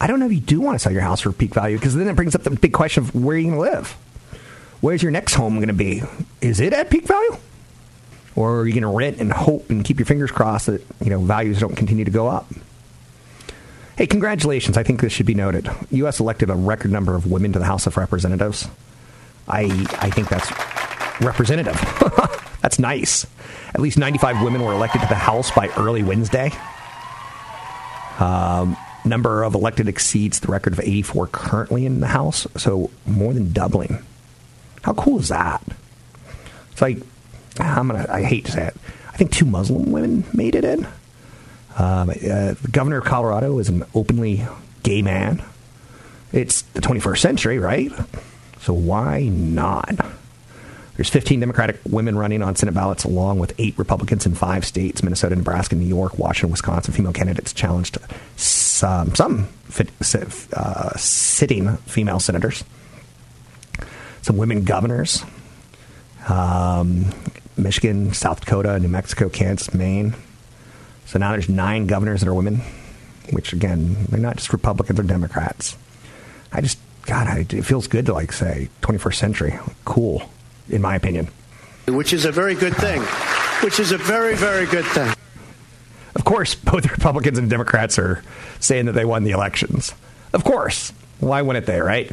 I 0.00 0.06
don't 0.06 0.18
know 0.18 0.24
if 0.24 0.32
you 0.32 0.40
do 0.40 0.62
want 0.62 0.76
to 0.76 0.78
sell 0.78 0.92
your 0.92 1.02
house 1.02 1.20
for 1.20 1.30
peak 1.30 1.52
value 1.52 1.76
because 1.76 1.94
then 1.94 2.08
it 2.08 2.16
brings 2.16 2.34
up 2.34 2.42
the 2.42 2.52
big 2.52 2.72
question 2.72 3.02
of 3.02 3.14
where 3.14 3.36
you're 3.36 3.54
going 3.54 3.62
to 3.62 3.70
live. 3.70 3.98
Where's 4.80 5.02
your 5.02 5.12
next 5.12 5.34
home 5.34 5.56
going 5.56 5.68
to 5.68 5.74
be? 5.74 6.02
Is 6.40 6.58
it 6.58 6.72
at 6.72 6.88
peak 6.88 7.04
value? 7.04 7.36
Or 8.34 8.60
are 8.60 8.66
you 8.66 8.72
going 8.72 8.90
to 8.90 8.96
rent 8.96 9.18
and 9.20 9.30
hope 9.30 9.68
and 9.68 9.84
keep 9.84 9.98
your 9.98 10.06
fingers 10.06 10.30
crossed 10.30 10.68
that 10.68 10.82
you 11.02 11.10
know 11.10 11.20
values 11.20 11.60
don't 11.60 11.76
continue 11.76 12.06
to 12.06 12.10
go 12.10 12.28
up? 12.28 12.50
Hey, 13.96 14.06
congratulations. 14.06 14.76
I 14.76 14.82
think 14.82 15.00
this 15.00 15.10
should 15.10 15.24
be 15.24 15.34
noted. 15.34 15.70
U.S. 15.90 16.20
elected 16.20 16.50
a 16.50 16.54
record 16.54 16.92
number 16.92 17.14
of 17.14 17.30
women 17.30 17.54
to 17.54 17.58
the 17.58 17.64
House 17.64 17.86
of 17.86 17.96
Representatives. 17.96 18.68
I, 19.48 19.62
I 20.00 20.10
think 20.10 20.28
that's 20.28 20.50
representative. 21.22 21.80
that's 22.60 22.78
nice. 22.78 23.26
At 23.68 23.80
least 23.80 23.96
95 23.96 24.42
women 24.42 24.62
were 24.62 24.74
elected 24.74 25.00
to 25.00 25.06
the 25.06 25.14
House 25.14 25.50
by 25.50 25.68
early 25.78 26.02
Wednesday. 26.02 26.50
Um, 28.18 28.76
number 29.06 29.42
of 29.42 29.54
elected 29.54 29.88
exceeds 29.88 30.40
the 30.40 30.48
record 30.48 30.74
of 30.74 30.80
84 30.80 31.28
currently 31.28 31.86
in 31.86 32.00
the 32.00 32.08
House, 32.08 32.46
so 32.54 32.90
more 33.06 33.32
than 33.32 33.50
doubling. 33.52 34.04
How 34.82 34.92
cool 34.92 35.20
is 35.20 35.28
that? 35.28 35.62
It's 36.72 36.82
like, 36.82 36.98
I'm 37.58 37.88
gonna, 37.88 38.04
I 38.10 38.24
hate 38.24 38.44
to 38.44 38.52
say 38.52 38.66
it. 38.66 38.76
I 39.08 39.16
think 39.16 39.32
two 39.32 39.46
Muslim 39.46 39.90
women 39.90 40.24
made 40.34 40.54
it 40.54 40.64
in. 40.64 40.86
Um, 41.76 42.10
uh, 42.10 42.12
the 42.12 42.68
governor 42.70 42.98
of 42.98 43.04
Colorado 43.04 43.58
is 43.58 43.68
an 43.68 43.84
openly 43.94 44.46
gay 44.82 45.02
man. 45.02 45.42
It's 46.32 46.62
the 46.62 46.80
21st 46.80 47.18
century, 47.18 47.58
right? 47.58 47.92
So 48.60 48.72
why 48.72 49.24
not? 49.24 49.94
There's 50.96 51.10
15 51.10 51.40
Democratic 51.40 51.78
women 51.86 52.16
running 52.16 52.42
on 52.42 52.56
Senate 52.56 52.74
ballots, 52.74 53.04
along 53.04 53.38
with 53.38 53.54
eight 53.58 53.76
Republicans 53.76 54.24
in 54.24 54.34
five 54.34 54.64
states 54.64 55.02
Minnesota, 55.02 55.36
Nebraska, 55.36 55.76
New 55.76 55.86
York, 55.86 56.18
Washington, 56.18 56.50
Wisconsin. 56.50 56.94
Female 56.94 57.12
candidates 57.12 57.52
challenged 57.52 57.98
some, 58.36 59.14
some 59.14 59.44
fit, 59.64 59.90
uh, 60.54 60.96
sitting 60.96 61.76
female 61.78 62.18
senators, 62.18 62.64
some 64.22 64.38
women 64.38 64.64
governors, 64.64 65.22
um, 66.28 67.12
Michigan, 67.58 68.14
South 68.14 68.40
Dakota, 68.40 68.78
New 68.78 68.88
Mexico, 68.88 69.28
Kansas, 69.28 69.74
Maine. 69.74 70.14
So 71.06 71.18
now 71.18 71.32
there's 71.32 71.48
nine 71.48 71.86
governors 71.86 72.20
that 72.20 72.28
are 72.28 72.34
women, 72.34 72.60
which 73.30 73.52
again, 73.52 74.06
they're 74.08 74.20
not 74.20 74.36
just 74.36 74.52
Republicans 74.52 74.98
or 74.98 75.04
Democrats. 75.04 75.76
I 76.52 76.60
just, 76.60 76.78
God, 77.06 77.26
I, 77.26 77.46
it 77.48 77.64
feels 77.64 77.86
good 77.86 78.06
to 78.06 78.12
like 78.12 78.32
say 78.32 78.68
21st 78.82 79.14
century. 79.14 79.58
Cool, 79.84 80.28
in 80.68 80.82
my 80.82 80.96
opinion. 80.96 81.28
Which 81.86 82.12
is 82.12 82.24
a 82.24 82.32
very 82.32 82.54
good 82.54 82.74
thing. 82.76 83.00
Which 83.62 83.78
is 83.78 83.92
a 83.92 83.98
very, 83.98 84.34
very 84.34 84.66
good 84.66 84.84
thing. 84.86 85.12
Of 86.16 86.24
course, 86.24 86.54
both 86.72 86.90
Republicans 86.90 87.38
and 87.38 87.48
Democrats 87.48 87.98
are 87.98 88.22
saying 88.58 88.86
that 88.86 88.92
they 88.92 89.04
won 89.04 89.24
the 89.24 89.30
elections. 89.30 89.94
Of 90.32 90.44
course. 90.44 90.92
Why 91.20 91.40
wouldn't 91.42 91.66
they, 91.66 91.80
right? 91.80 92.12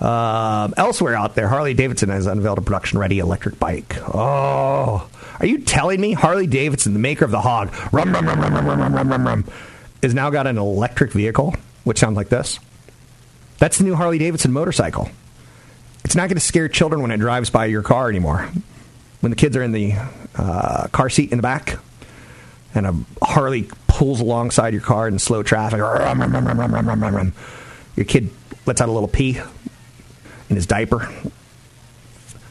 Um, 0.00 0.74
elsewhere 0.76 1.16
out 1.16 1.34
there, 1.34 1.48
Harley 1.48 1.74
Davidson 1.74 2.08
has 2.10 2.26
unveiled 2.26 2.58
a 2.58 2.62
production 2.62 2.98
ready 2.98 3.18
electric 3.18 3.58
bike. 3.58 3.96
Oh, 4.14 5.08
are 5.40 5.46
you 5.46 5.58
telling 5.58 6.00
me 6.00 6.12
Harley 6.12 6.46
Davidson, 6.46 6.92
the 6.92 7.00
maker 7.00 7.24
of 7.24 7.30
the 7.30 7.40
hog, 7.40 7.74
rum, 7.92 8.12
rum, 8.12 8.26
rum, 8.26 8.40
rum, 8.40 8.54
rum, 8.54 8.66
rum, 8.66 8.94
rum, 8.94 9.08
rum, 9.08 9.26
rum, 9.26 9.44
is 10.00 10.14
now 10.14 10.30
got 10.30 10.46
an 10.46 10.56
electric 10.56 11.12
vehicle, 11.12 11.54
which 11.84 11.98
sounds 11.98 12.16
like 12.16 12.28
this? 12.28 12.60
That's 13.58 13.78
the 13.78 13.84
new 13.84 13.96
Harley 13.96 14.18
Davidson 14.18 14.52
motorcycle. 14.52 15.10
It's 16.04 16.14
not 16.14 16.28
going 16.28 16.36
to 16.36 16.40
scare 16.40 16.68
children 16.68 17.02
when 17.02 17.10
it 17.10 17.18
drives 17.18 17.50
by 17.50 17.66
your 17.66 17.82
car 17.82 18.08
anymore. 18.08 18.48
When 19.20 19.30
the 19.30 19.36
kids 19.36 19.56
are 19.56 19.62
in 19.62 19.72
the 19.72 19.94
uh, 20.36 20.86
car 20.92 21.10
seat 21.10 21.32
in 21.32 21.38
the 21.38 21.42
back, 21.42 21.78
and 22.72 22.86
a 22.86 22.94
Harley 23.20 23.68
pulls 23.88 24.20
alongside 24.20 24.72
your 24.72 24.82
car 24.82 25.08
in 25.08 25.18
slow 25.18 25.42
traffic, 25.42 25.80
rum, 25.80 26.20
rum, 26.20 26.32
rum, 26.32 26.46
rum, 26.46 26.58
rum, 26.58 26.88
rum, 26.88 27.02
rum, 27.02 27.16
rum, 27.16 27.32
your 27.96 28.04
kid 28.04 28.30
lets 28.64 28.80
out 28.80 28.88
a 28.88 28.92
little 28.92 29.08
pee 29.08 29.40
in 30.48 30.56
his 30.56 30.66
diaper. 30.66 31.08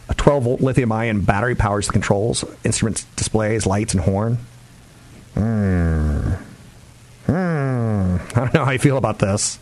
A 0.09 0.13
12 0.13 0.43
volt 0.43 0.61
lithium 0.61 0.91
ion 0.91 1.21
battery 1.21 1.55
powers 1.55 1.87
the 1.87 1.93
controls, 1.93 2.45
instruments, 2.63 3.05
displays, 3.15 3.65
lights, 3.65 3.93
and 3.93 4.03
horn. 4.03 4.37
Hmm. 5.33 6.33
Hmm. 7.25 8.17
I 8.35 8.39
don't 8.39 8.53
know 8.53 8.65
how 8.65 8.71
you 8.71 8.79
feel 8.79 8.97
about 8.97 9.19
this. 9.19 9.59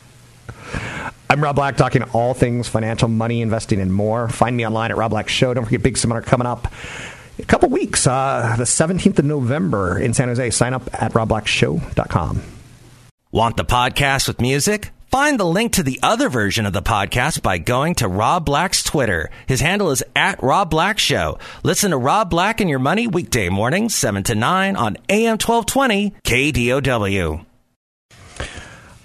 I'm 1.30 1.44
Rob 1.44 1.56
Black, 1.56 1.76
talking 1.76 2.04
all 2.04 2.34
things 2.34 2.68
financial, 2.68 3.08
money, 3.08 3.42
investing, 3.42 3.80
and 3.82 3.92
more. 3.92 4.30
Find 4.30 4.56
me 4.56 4.66
online 4.66 4.92
at 4.92 4.98
Rob 4.98 5.12
Black 5.12 5.28
Show. 5.28 5.54
Don't 5.54 5.66
forget, 5.66 5.82
big 5.82 5.98
seminar 5.98 6.22
coming 6.22 6.46
up 6.46 6.72
a 7.40 7.46
couple 7.46 7.70
weeks, 7.70 8.08
uh, 8.08 8.56
the 8.58 8.64
17th 8.64 9.20
of 9.20 9.26
November 9.26 9.98
in 10.00 10.14
San 10.14 10.28
Jose. 10.28 10.52
Sign 10.52 10.74
up 10.74 10.88
at 10.94 11.14
robblackshow.com. 11.14 12.42
Want 13.32 13.58
the 13.58 13.66
podcast 13.66 14.28
with 14.28 14.40
music? 14.40 14.92
Find 15.16 15.40
the 15.40 15.46
link 15.46 15.72
to 15.72 15.84
the 15.84 15.98
other 16.04 16.28
version 16.28 16.66
of 16.66 16.74
the 16.74 16.82
podcast 16.82 17.42
by 17.42 17.58
going 17.58 17.96
to 17.96 18.08
Rob 18.10 18.44
Black's 18.44 18.84
Twitter. 18.84 19.30
His 19.48 19.62
handle 19.62 19.90
is 19.92 20.04
at 20.14 20.44
Rob 20.44 20.70
Black 20.70 21.00
Show. 21.00 21.40
Listen 21.64 21.92
to 21.92 21.98
Rob 21.98 22.30
Black 22.30 22.60
and 22.60 22.70
Your 22.70 22.80
Money 22.80 23.08
weekday 23.08 23.48
mornings, 23.48 23.96
7 23.96 24.24
to 24.24 24.36
9 24.36 24.76
on 24.76 24.98
AM 25.08 25.38
1220 25.38 26.16
KDOW. 26.26 27.46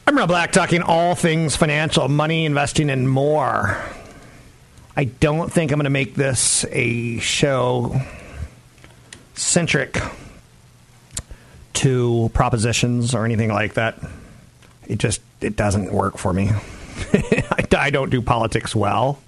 I'm 0.04 0.18
Rob 0.18 0.28
Black, 0.28 0.50
talking 0.50 0.82
all 0.82 1.14
things 1.14 1.54
financial, 1.54 2.08
money, 2.08 2.44
investing, 2.44 2.90
and 2.90 3.08
more. 3.08 3.80
I 4.96 5.04
don't 5.04 5.52
think 5.52 5.70
I'm 5.70 5.76
going 5.76 5.84
to 5.84 5.90
make 5.90 6.16
this 6.16 6.66
a 6.72 7.20
show 7.20 8.00
centric 9.34 10.02
to 11.74 12.32
propositions 12.34 13.14
or 13.14 13.24
anything 13.24 13.50
like 13.50 13.74
that. 13.74 13.96
It 14.88 14.98
just 14.98 15.20
it 15.40 15.56
doesn't 15.56 15.92
work 15.92 16.18
for 16.18 16.32
me. 16.32 16.50
I, 17.12 17.66
I 17.76 17.90
don't 17.90 18.10
do 18.10 18.22
politics 18.22 18.74
well. 18.74 19.18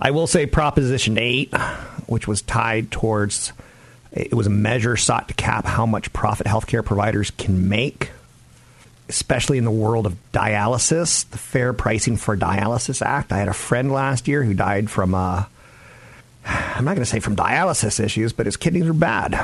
I 0.00 0.12
will 0.12 0.26
say 0.26 0.46
Proposition 0.46 1.18
8, 1.18 1.54
which 2.06 2.28
was 2.28 2.42
tied 2.42 2.90
towards 2.90 3.52
it 4.12 4.34
was 4.34 4.46
a 4.46 4.50
measure 4.50 4.96
sought 4.96 5.28
to 5.28 5.34
cap 5.34 5.66
how 5.66 5.86
much 5.86 6.12
profit 6.12 6.46
healthcare 6.46 6.84
providers 6.84 7.30
can 7.30 7.68
make, 7.68 8.10
especially 9.08 9.58
in 9.58 9.64
the 9.64 9.70
world 9.70 10.06
of 10.06 10.16
dialysis, 10.32 11.28
the 11.30 11.38
Fair 11.38 11.72
Pricing 11.72 12.16
for 12.16 12.36
Dialysis 12.36 13.04
Act. 13.04 13.32
I 13.32 13.38
had 13.38 13.48
a 13.48 13.54
friend 13.54 13.92
last 13.92 14.26
year 14.26 14.42
who 14.42 14.54
died 14.54 14.90
from, 14.90 15.14
uh, 15.14 15.44
I'm 16.46 16.84
not 16.84 16.94
going 16.94 17.04
to 17.04 17.06
say 17.06 17.20
from 17.20 17.36
dialysis 17.36 18.02
issues, 18.02 18.32
but 18.32 18.46
his 18.46 18.56
kidneys 18.56 18.86
were 18.86 18.94
bad. 18.94 19.34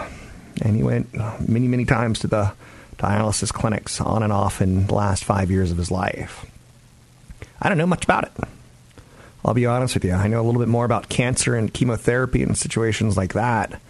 And 0.63 0.77
he 0.77 0.83
went 0.83 1.13
many, 1.47 1.69
many 1.69 1.85
times 1.85 2.21
to 2.21 2.27
the 2.27 2.53
dialysis 2.99 3.53
clinics 3.53 4.01
on 4.01 4.23
and 4.23 4.33
off 4.33 4.61
in 4.61 4.87
the 4.87 4.95
last 4.95 5.25
five 5.25 5.51
years 5.51 5.71
of 5.71 5.79
his 5.79 5.91
life. 5.91 6.47
I 7.61 7.69
don't 7.69 7.79
know 7.79 7.87
much 7.87 8.05
about 8.05 8.25
it. 8.25 8.33
I'll 9.45 9.55
be 9.55 9.67
honest 9.67 9.95
with 9.95 10.05
you. 10.05 10.13
I 10.13 10.27
know 10.29 10.41
a 10.41 10.45
little 10.45 10.61
bit 10.61 10.69
more 10.69 10.85
about 10.85 11.09
cancer 11.09 11.55
and 11.55 11.73
chemotherapy 11.73 12.43
and 12.43 12.57
situations 12.57 13.17
like 13.17 13.35
that. 13.35 13.81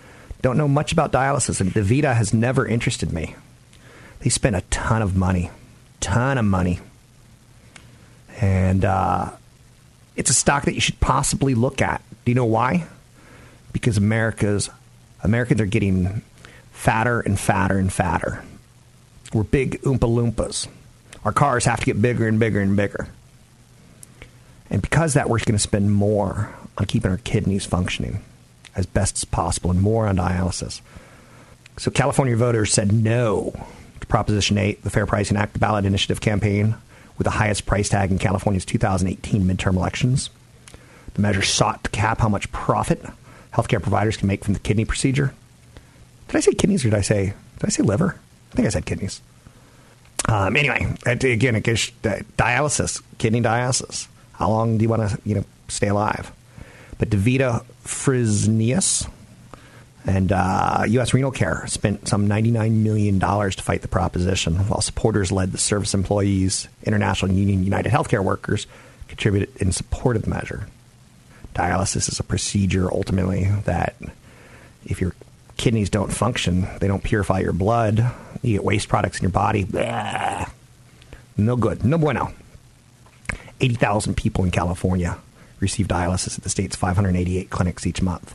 Don't 0.42 0.58
know 0.58 0.68
much 0.68 0.92
about 0.92 1.12
dialysis, 1.12 1.60
and 1.60 1.70
DaVita 1.70 2.14
has 2.14 2.34
never 2.34 2.66
interested 2.66 3.12
me. 3.12 3.36
They 4.20 4.30
spend 4.30 4.56
a 4.56 4.62
ton 4.62 5.00
of 5.00 5.16
money, 5.16 5.50
ton 6.00 6.38
of 6.38 6.44
money, 6.44 6.80
and 8.40 8.84
uh, 8.84 9.30
it's 10.16 10.30
a 10.30 10.34
stock 10.34 10.64
that 10.64 10.74
you 10.74 10.80
should 10.80 11.00
possibly 11.00 11.54
look 11.54 11.80
at. 11.80 12.02
Do 12.24 12.30
you 12.30 12.34
know 12.34 12.44
why? 12.44 12.86
Because 13.72 13.96
America's 13.96 14.70
Americans 15.22 15.60
are 15.60 15.66
getting 15.66 16.22
fatter 16.72 17.20
and 17.20 17.38
fatter 17.38 17.78
and 17.78 17.92
fatter. 17.92 18.42
We're 19.34 19.42
big 19.42 19.82
Oompa 19.82 19.98
Loompas. 19.98 20.68
Our 21.24 21.32
cars 21.32 21.64
have 21.64 21.80
to 21.80 21.86
get 21.86 22.00
bigger 22.00 22.28
and 22.28 22.38
bigger 22.38 22.60
and 22.60 22.76
bigger. 22.76 23.08
And 24.70 24.80
because 24.80 25.14
that, 25.14 25.28
we're 25.28 25.38
going 25.40 25.54
to 25.54 25.58
spend 25.58 25.92
more 25.92 26.54
on 26.78 26.86
keeping 26.86 27.10
our 27.10 27.18
kidneys 27.18 27.66
functioning 27.66 28.22
as 28.76 28.86
best 28.86 29.16
as 29.16 29.24
possible 29.24 29.72
and 29.72 29.80
more 29.80 30.06
on 30.06 30.18
dialysis. 30.18 30.80
So 31.78 31.90
California 31.90 32.36
voters 32.36 32.72
said 32.72 32.92
no 32.92 33.52
to 34.00 34.06
Proposition 34.06 34.56
8, 34.56 34.84
the 34.84 34.90
Fair 34.90 35.04
Pricing 35.04 35.36
Act, 35.36 35.58
ballot 35.58 35.84
initiative 35.84 36.20
campaign 36.20 36.76
with 37.18 37.24
the 37.24 37.30
highest 37.32 37.66
price 37.66 37.88
tag 37.88 38.12
in 38.12 38.18
California's 38.18 38.64
2018 38.64 39.42
midterm 39.42 39.74
elections. 39.74 40.30
The 41.14 41.22
measure 41.22 41.42
sought 41.42 41.82
to 41.84 41.90
cap 41.90 42.20
how 42.20 42.28
much 42.28 42.52
profit 42.52 43.04
healthcare 43.52 43.82
providers 43.82 44.16
can 44.16 44.28
make 44.28 44.44
from 44.44 44.54
the 44.54 44.60
kidney 44.60 44.84
procedure. 44.84 45.34
Did 46.28 46.36
I 46.36 46.40
say 46.40 46.52
kidneys 46.52 46.84
or 46.84 46.90
did 46.90 46.98
I 46.98 47.02
say 47.02 47.34
did 47.58 47.66
I 47.66 47.68
say 47.68 47.82
liver? 47.82 48.20
I 48.54 48.56
think 48.56 48.66
I 48.66 48.70
said 48.70 48.86
kidneys. 48.86 49.20
Um, 50.28 50.56
anyway, 50.56 50.94
again, 51.04 51.56
it 51.56 51.64
gives 51.64 51.90
uh, 52.04 52.20
dialysis, 52.38 53.02
kidney 53.18 53.40
dialysis. 53.40 54.06
How 54.34 54.48
long 54.48 54.78
do 54.78 54.82
you 54.84 54.88
want 54.88 55.10
to, 55.10 55.18
you 55.24 55.34
know, 55.34 55.44
stay 55.66 55.88
alive? 55.88 56.30
But 56.98 57.10
DaVita 57.10 57.64
Fresenius 57.84 59.10
and 60.06 60.30
uh, 60.30 60.84
U.S. 60.86 61.12
Renal 61.12 61.32
Care 61.32 61.66
spent 61.66 62.06
some 62.06 62.28
$99 62.28 62.70
million 62.74 63.18
to 63.18 63.62
fight 63.62 63.82
the 63.82 63.88
proposition, 63.88 64.54
while 64.68 64.80
supporters 64.80 65.32
led 65.32 65.50
the 65.50 65.58
Service 65.58 65.92
Employees 65.92 66.68
International 66.84 67.32
Union 67.32 67.64
United 67.64 67.90
Healthcare 67.90 68.22
Workers 68.22 68.68
contributed 69.08 69.56
in 69.56 69.72
support 69.72 70.14
of 70.14 70.22
the 70.22 70.30
measure. 70.30 70.68
Dialysis 71.56 72.08
is 72.08 72.20
a 72.20 72.24
procedure 72.24 72.88
ultimately 72.88 73.50
that 73.64 73.96
if 74.84 75.00
your 75.00 75.12
kidneys 75.64 75.88
don't 75.88 76.12
function, 76.12 76.68
they 76.80 76.86
don't 76.86 77.02
purify 77.02 77.38
your 77.38 77.54
blood, 77.54 78.04
you 78.42 78.52
get 78.52 78.62
waste 78.62 78.86
products 78.86 79.16
in 79.18 79.22
your 79.22 79.30
body. 79.30 79.64
Blah. 79.64 80.44
No 81.38 81.56
good. 81.56 81.86
No 81.86 81.96
bueno. 81.96 82.34
80,000 83.62 84.14
people 84.14 84.44
in 84.44 84.50
California 84.50 85.16
receive 85.60 85.88
dialysis 85.88 86.36
at 86.36 86.44
the 86.44 86.50
state's 86.50 86.76
588 86.76 87.48
clinics 87.48 87.86
each 87.86 88.02
month. 88.02 88.34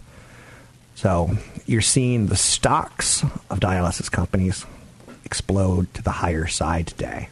So 0.95 1.29
you're 1.67 1.81
seeing 1.81 2.25
the 2.25 2.35
stocks 2.35 3.21
of 3.51 3.59
dialysis 3.59 4.11
companies 4.11 4.65
explode 5.23 5.93
to 5.93 6.01
the 6.01 6.09
higher 6.09 6.47
side 6.47 6.87
today. 6.87 7.29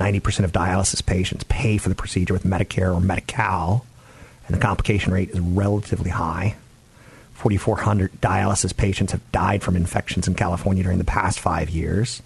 90% 0.00 0.46
of 0.46 0.50
dialysis 0.50 1.06
patients 1.06 1.44
pay 1.44 1.78
for 1.78 1.88
the 1.88 1.94
procedure 1.94 2.34
with 2.34 2.42
Medicare 2.42 2.92
or 2.92 3.00
Medi 3.00 3.22
Cal, 3.28 3.86
and 4.48 4.56
the 4.56 4.60
complication 4.60 5.12
rate 5.12 5.30
is 5.30 5.38
relatively 5.38 6.10
high. 6.10 6.56
4,400 7.38 8.20
dialysis 8.20 8.76
patients 8.76 9.12
have 9.12 9.30
died 9.30 9.62
from 9.62 9.76
infections 9.76 10.26
in 10.26 10.34
California 10.34 10.82
during 10.82 10.98
the 10.98 11.04
past 11.04 11.38
five 11.38 11.70
years. 11.70 12.20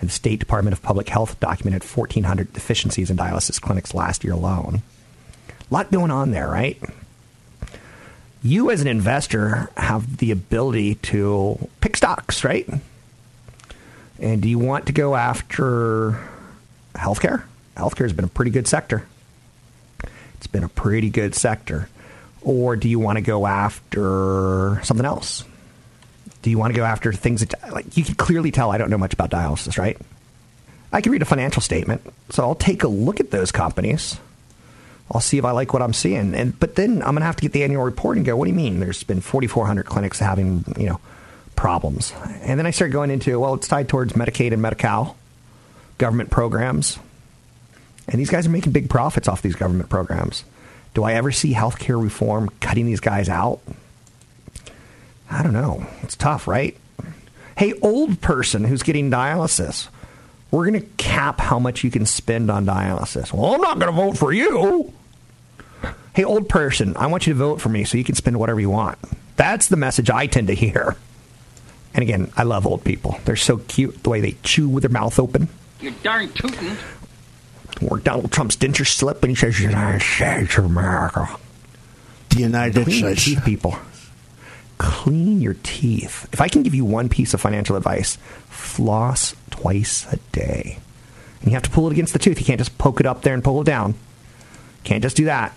And 0.00 0.08
the 0.08 0.12
State 0.12 0.38
Department 0.38 0.72
of 0.72 0.82
Public 0.82 1.10
Health 1.10 1.38
documented 1.38 1.82
1,400 1.82 2.54
deficiencies 2.54 3.10
in 3.10 3.18
dialysis 3.18 3.60
clinics 3.60 3.92
last 3.92 4.24
year 4.24 4.32
alone. 4.32 4.80
A 5.70 5.74
lot 5.74 5.90
going 5.92 6.10
on 6.10 6.30
there, 6.30 6.48
right? 6.48 6.80
You, 8.42 8.70
as 8.70 8.80
an 8.80 8.86
investor, 8.86 9.68
have 9.76 10.16
the 10.16 10.30
ability 10.30 10.94
to 10.94 11.68
pick 11.82 11.94
stocks, 11.98 12.42
right? 12.42 12.66
And 14.18 14.40
do 14.40 14.48
you 14.48 14.58
want 14.58 14.86
to 14.86 14.92
go 14.92 15.14
after 15.14 16.26
healthcare? 16.94 17.42
Healthcare 17.76 18.04
has 18.04 18.14
been 18.14 18.24
a 18.24 18.28
pretty 18.28 18.50
good 18.50 18.66
sector. 18.66 19.06
It's 20.38 20.46
been 20.46 20.64
a 20.64 20.70
pretty 20.70 21.10
good 21.10 21.34
sector. 21.34 21.90
Or 22.48 22.76
do 22.76 22.88
you 22.88 22.98
want 22.98 23.16
to 23.16 23.20
go 23.20 23.46
after 23.46 24.80
something 24.82 25.04
else? 25.04 25.44
Do 26.40 26.48
you 26.48 26.56
want 26.56 26.72
to 26.72 26.76
go 26.78 26.84
after 26.84 27.12
things 27.12 27.44
that, 27.44 27.72
like, 27.74 27.94
you 27.94 28.02
can 28.02 28.14
clearly 28.14 28.50
tell 28.50 28.70
I 28.70 28.78
don't 28.78 28.88
know 28.88 28.96
much 28.96 29.12
about 29.12 29.30
dialysis, 29.30 29.76
right? 29.76 29.98
I 30.90 31.02
can 31.02 31.12
read 31.12 31.20
a 31.20 31.26
financial 31.26 31.60
statement, 31.60 32.00
so 32.30 32.42
I'll 32.42 32.54
take 32.54 32.84
a 32.84 32.88
look 32.88 33.20
at 33.20 33.30
those 33.30 33.52
companies. 33.52 34.18
I'll 35.12 35.20
see 35.20 35.36
if 35.36 35.44
I 35.44 35.50
like 35.50 35.74
what 35.74 35.82
I'm 35.82 35.92
seeing, 35.92 36.34
and 36.34 36.58
but 36.58 36.74
then 36.74 37.02
I'm 37.02 37.14
gonna 37.14 37.26
have 37.26 37.36
to 37.36 37.42
get 37.42 37.52
the 37.52 37.64
annual 37.64 37.84
report 37.84 38.16
and 38.16 38.24
go. 38.24 38.34
What 38.34 38.46
do 38.46 38.50
you 38.50 38.56
mean? 38.56 38.80
There's 38.80 39.02
been 39.02 39.20
4,400 39.20 39.84
clinics 39.84 40.18
having 40.18 40.64
you 40.78 40.86
know 40.86 41.00
problems, 41.54 42.14
and 42.40 42.58
then 42.58 42.64
I 42.64 42.70
start 42.70 42.92
going 42.92 43.10
into 43.10 43.38
well, 43.38 43.52
it's 43.54 43.68
tied 43.68 43.90
towards 43.90 44.14
Medicaid 44.14 44.52
and 44.52 44.62
Medi-Cal 44.62 45.16
government 45.98 46.30
programs, 46.30 46.98
and 48.06 48.18
these 48.18 48.30
guys 48.30 48.46
are 48.46 48.50
making 48.50 48.72
big 48.72 48.88
profits 48.88 49.28
off 49.28 49.42
these 49.42 49.56
government 49.56 49.90
programs. 49.90 50.44
Do 50.94 51.04
I 51.04 51.14
ever 51.14 51.30
see 51.30 51.54
healthcare 51.54 52.02
reform 52.02 52.50
cutting 52.60 52.86
these 52.86 53.00
guys 53.00 53.28
out? 53.28 53.60
I 55.30 55.42
don't 55.42 55.52
know. 55.52 55.86
It's 56.02 56.16
tough, 56.16 56.48
right? 56.48 56.76
Hey, 57.56 57.74
old 57.82 58.20
person 58.20 58.64
who's 58.64 58.82
getting 58.82 59.10
dialysis, 59.10 59.88
we're 60.50 60.66
going 60.66 60.80
to 60.80 60.86
cap 60.96 61.40
how 61.40 61.58
much 61.58 61.84
you 61.84 61.90
can 61.90 62.06
spend 62.06 62.50
on 62.50 62.64
dialysis. 62.64 63.32
Well, 63.32 63.54
I'm 63.54 63.60
not 63.60 63.78
going 63.78 63.92
to 63.92 64.00
vote 64.00 64.16
for 64.16 64.32
you. 64.32 64.92
Hey, 66.14 66.24
old 66.24 66.48
person, 66.48 66.96
I 66.96 67.06
want 67.06 67.26
you 67.26 67.32
to 67.34 67.38
vote 67.38 67.60
for 67.60 67.68
me 67.68 67.84
so 67.84 67.98
you 67.98 68.04
can 68.04 68.14
spend 68.14 68.38
whatever 68.38 68.60
you 68.60 68.70
want. 68.70 68.98
That's 69.36 69.68
the 69.68 69.76
message 69.76 70.10
I 70.10 70.26
tend 70.26 70.48
to 70.48 70.54
hear. 70.54 70.96
And 71.94 72.02
again, 72.02 72.32
I 72.36 72.42
love 72.42 72.66
old 72.66 72.84
people. 72.84 73.18
They're 73.24 73.36
so 73.36 73.58
cute 73.58 74.02
the 74.02 74.10
way 74.10 74.20
they 74.20 74.36
chew 74.42 74.68
with 74.68 74.82
their 74.82 74.90
mouth 74.90 75.18
open. 75.18 75.48
You're 75.80 75.92
darn 76.02 76.32
tootin'. 76.32 76.76
Or 77.86 77.98
Donald 77.98 78.32
Trump's 78.32 78.56
dentures 78.56 78.88
slip 78.88 79.22
and 79.22 79.30
he 79.30 79.36
says, 79.36 79.60
United 79.60 80.02
States 80.02 80.58
of 80.58 80.64
America. 80.64 81.28
The 82.30 82.40
United 82.40 82.84
Clean 82.84 83.00
your 83.04 83.16
States. 83.16 83.24
teeth, 83.24 83.44
people. 83.44 83.78
Clean 84.78 85.40
your 85.40 85.56
teeth. 85.62 86.28
If 86.32 86.40
I 86.40 86.48
can 86.48 86.62
give 86.62 86.74
you 86.74 86.84
one 86.84 87.08
piece 87.08 87.34
of 87.34 87.40
financial 87.40 87.76
advice, 87.76 88.16
floss 88.48 89.34
twice 89.50 90.12
a 90.12 90.16
day. 90.32 90.78
And 91.40 91.50
you 91.50 91.54
have 91.54 91.62
to 91.64 91.70
pull 91.70 91.86
it 91.88 91.92
against 91.92 92.12
the 92.12 92.18
tooth. 92.18 92.38
You 92.38 92.46
can't 92.46 92.58
just 92.60 92.78
poke 92.78 93.00
it 93.00 93.06
up 93.06 93.22
there 93.22 93.34
and 93.34 93.42
pull 93.44 93.60
it 93.60 93.64
down. 93.64 93.94
Can't 94.84 95.02
just 95.02 95.16
do 95.16 95.24
that. 95.26 95.52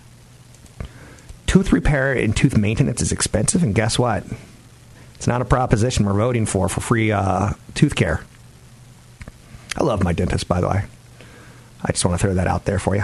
Tooth 1.48 1.72
repair 1.74 2.14
and 2.14 2.36
tooth 2.36 2.58
maintenance 2.58 3.02
is 3.02 3.12
expensive, 3.12 3.62
and 3.62 3.76
guess 3.76 4.00
what? 4.00 4.24
It's 5.16 5.28
not 5.28 5.42
a 5.42 5.46
proposition 5.46 6.06
we're 6.06 6.14
voting 6.14 6.46
for 6.46 6.70
for 6.70 6.82
free 6.82 7.12
uh, 7.12 7.54
tooth 7.76 7.96
care. 7.96 8.24
I 9.76 9.84
love 9.84 10.04
my 10.04 10.14
dentist, 10.14 10.48
by 10.48 10.62
the 10.62 10.70
way. 10.70 10.84
I 11.84 11.92
just 11.92 12.06
want 12.06 12.20
to 12.20 12.26
throw 12.26 12.34
that 12.36 12.48
out 12.48 12.66
there 12.66 12.80
for 12.80 12.96
you. 12.96 13.04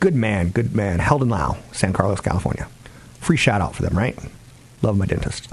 Good 0.00 0.14
man, 0.14 0.48
good 0.48 0.74
man. 0.74 0.98
Heldon 0.98 1.28
Lau, 1.28 1.58
San 1.72 1.92
Carlos, 1.92 2.20
California. 2.20 2.68
Free 3.20 3.36
shout 3.36 3.60
out 3.60 3.74
for 3.74 3.82
them, 3.82 3.96
right? 3.96 4.18
Love 4.82 4.96
my 4.98 5.06
dentist. 5.06 5.48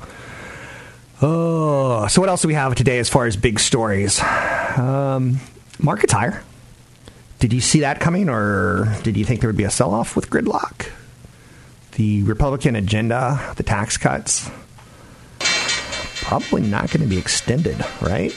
Oh, 1.21 2.07
so 2.07 2.21
what 2.21 2.29
else 2.29 2.41
do 2.41 2.47
we 2.47 2.53
have 2.53 2.75
today 2.75 2.99
as 2.99 3.09
far 3.09 3.25
as 3.25 3.35
big 3.35 3.59
stories? 3.59 4.21
Um, 4.77 5.39
market's 5.77 6.13
higher. 6.13 6.41
Did 7.39 7.53
you 7.53 7.61
see 7.61 7.81
that 7.81 7.99
coming, 7.99 8.29
or 8.29 8.97
did 9.03 9.17
you 9.17 9.25
think 9.25 9.41
there 9.41 9.49
would 9.49 9.57
be 9.57 9.63
a 9.65 9.69
sell 9.69 9.93
off 9.93 10.15
with 10.15 10.29
gridlock? 10.29 10.89
The 11.93 12.23
Republican 12.23 12.75
agenda, 12.75 13.53
the 13.55 13.63
tax 13.63 13.97
cuts, 13.97 14.49
probably 16.21 16.61
not 16.61 16.89
going 16.91 17.01
to 17.01 17.07
be 17.07 17.17
extended, 17.17 17.83
right? 18.01 18.33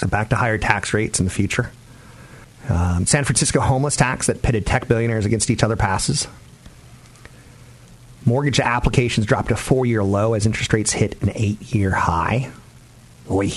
So 0.00 0.08
back 0.08 0.30
to 0.30 0.36
higher 0.36 0.56
tax 0.56 0.94
rates 0.94 1.18
in 1.18 1.26
the 1.26 1.30
future. 1.30 1.70
Um, 2.70 3.04
San 3.04 3.24
Francisco 3.24 3.60
homeless 3.60 3.96
tax 3.96 4.28
that 4.28 4.40
pitted 4.40 4.64
tech 4.64 4.88
billionaires 4.88 5.26
against 5.26 5.50
each 5.50 5.62
other 5.62 5.76
passes. 5.76 6.26
Mortgage 8.24 8.60
applications 8.60 9.26
dropped 9.26 9.48
to 9.48 9.56
four 9.56 9.84
year 9.84 10.02
low 10.02 10.32
as 10.32 10.46
interest 10.46 10.72
rates 10.72 10.92
hit 10.92 11.20
an 11.20 11.32
eight 11.34 11.60
year 11.74 11.90
high. 11.90 12.50
Oy. 13.30 13.50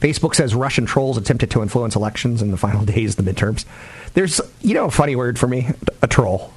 Facebook 0.00 0.34
says 0.34 0.54
Russian 0.54 0.86
trolls 0.86 1.18
attempted 1.18 1.50
to 1.50 1.60
influence 1.60 1.94
elections 1.94 2.40
in 2.40 2.50
the 2.50 2.56
final 2.56 2.84
days 2.86 3.18
of 3.18 3.22
the 3.22 3.30
midterms. 3.30 3.66
There's, 4.14 4.40
you 4.62 4.72
know, 4.72 4.86
a 4.86 4.90
funny 4.90 5.14
word 5.14 5.38
for 5.38 5.46
me 5.46 5.68
a 6.00 6.06
troll. 6.06 6.54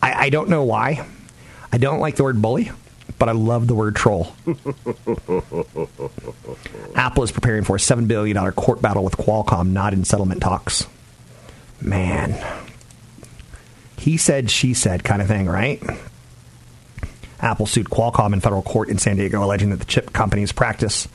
I, 0.00 0.12
I 0.14 0.30
don't 0.30 0.48
know 0.48 0.64
why. 0.64 1.06
I 1.70 1.76
don't 1.76 2.00
like 2.00 2.16
the 2.16 2.24
word 2.24 2.40
bully, 2.40 2.70
but 3.18 3.28
I 3.28 3.32
love 3.32 3.66
the 3.66 3.74
word 3.74 3.96
troll. 3.96 4.32
Apple 6.94 7.22
is 7.22 7.32
preparing 7.32 7.64
for 7.64 7.76
a 7.76 7.78
$7 7.78 8.06
billion 8.08 8.52
court 8.52 8.82
battle 8.82 9.04
with 9.04 9.16
Qualcomm, 9.16 9.70
not 9.70 9.92
in 9.92 10.04
settlement 10.04 10.42
talks. 10.42 10.86
Man. 11.80 12.36
He 13.98 14.16
said, 14.16 14.50
she 14.50 14.74
said 14.74 15.04
kind 15.04 15.22
of 15.22 15.28
thing, 15.28 15.46
right? 15.46 15.82
Apple 17.40 17.66
sued 17.66 17.86
Qualcomm 17.86 18.32
in 18.32 18.40
federal 18.40 18.62
court 18.62 18.88
in 18.88 18.98
San 18.98 19.16
Diego, 19.16 19.42
alleging 19.42 19.70
that 19.70 19.78
the 19.78 19.84
chip 19.84 20.12
company's 20.12 20.52
practice 20.52 21.08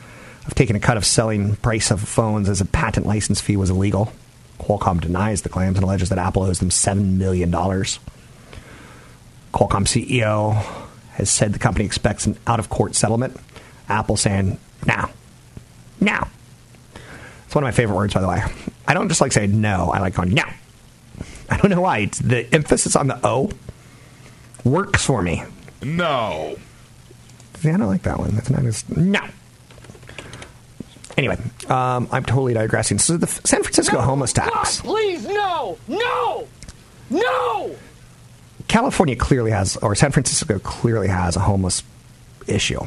of 0.46 0.56
taking 0.56 0.76
a 0.76 0.80
cut 0.80 0.98
of 0.98 1.06
selling 1.06 1.56
price 1.58 1.92
of 1.92 2.02
phones 2.02 2.50
as 2.50 2.62
a 2.62 2.66
patent 2.66 3.06
license 3.06 3.40
fee 3.42 3.58
was 3.58 3.70
illegal. 3.70 4.12
Qualcomm 4.60 5.02
denies 5.02 5.42
the 5.42 5.50
claims 5.50 5.78
and 5.78 5.84
alleges 5.84 6.10
that 6.10 6.18
Apple 6.18 6.44
owes 6.44 6.60
them 6.60 6.70
$7 6.70 7.18
million. 7.18 7.52
Qualcomm 7.52 8.06
CEO 9.54 10.64
has 11.14 11.30
said 11.30 11.54
the 11.54 11.60
company 11.60 11.86
expects 11.86 12.26
an 12.26 12.38
out 12.48 12.60
of 12.60 12.70
court 12.70 12.96
settlement. 12.96 13.38
Apple 13.90 14.18
saying, 14.18 14.60
now. 14.86 15.10
Now. 16.00 16.28
It's 17.46 17.56
one 17.56 17.64
of 17.64 17.68
my 17.68 17.72
favorite 17.72 17.96
words, 17.96 18.14
by 18.14 18.22
the 18.22 18.28
way. 18.28 18.42
I 18.88 18.94
don't 18.94 19.10
just 19.10 19.22
like 19.22 19.32
saying 19.32 19.60
no, 19.62 19.92
I 19.92 20.00
like 20.00 20.16
going, 20.16 20.34
now. 20.34 20.52
I 21.50 21.58
don't 21.58 21.70
know 21.70 21.82
why. 21.82 22.00
It's 22.00 22.20
the 22.20 22.52
emphasis 22.54 22.96
on 22.96 23.08
the 23.08 23.20
O 23.24 23.52
works 24.64 25.06
for 25.06 25.22
me. 25.22 25.44
No. 25.82 26.58
See, 27.56 27.70
I 27.70 27.78
don't 27.78 27.88
like 27.88 28.04
that 28.04 28.18
one. 28.18 28.32
That's 28.32 28.50
not 28.50 28.66
as 28.66 28.90
no. 28.90 29.22
Anyway, 31.16 31.38
um, 31.70 32.08
I'm 32.12 32.26
totally 32.26 32.54
digressing. 32.54 32.98
So 32.98 33.18
the 33.18 33.28
San 33.28 33.62
Francisco 33.62 34.02
homeless 34.02 34.34
tax. 34.34 34.82
Please, 34.82 35.26
no! 35.28 35.78
No! 35.88 36.48
No! 37.10 37.76
California 38.74 39.16
clearly 39.16 39.52
has, 39.52 39.78
or 39.78 39.94
San 39.94 40.12
Francisco 40.12 40.58
clearly 40.58 41.08
has 41.08 41.36
a 41.36 41.40
homeless 41.42 41.84
issue. 42.48 42.80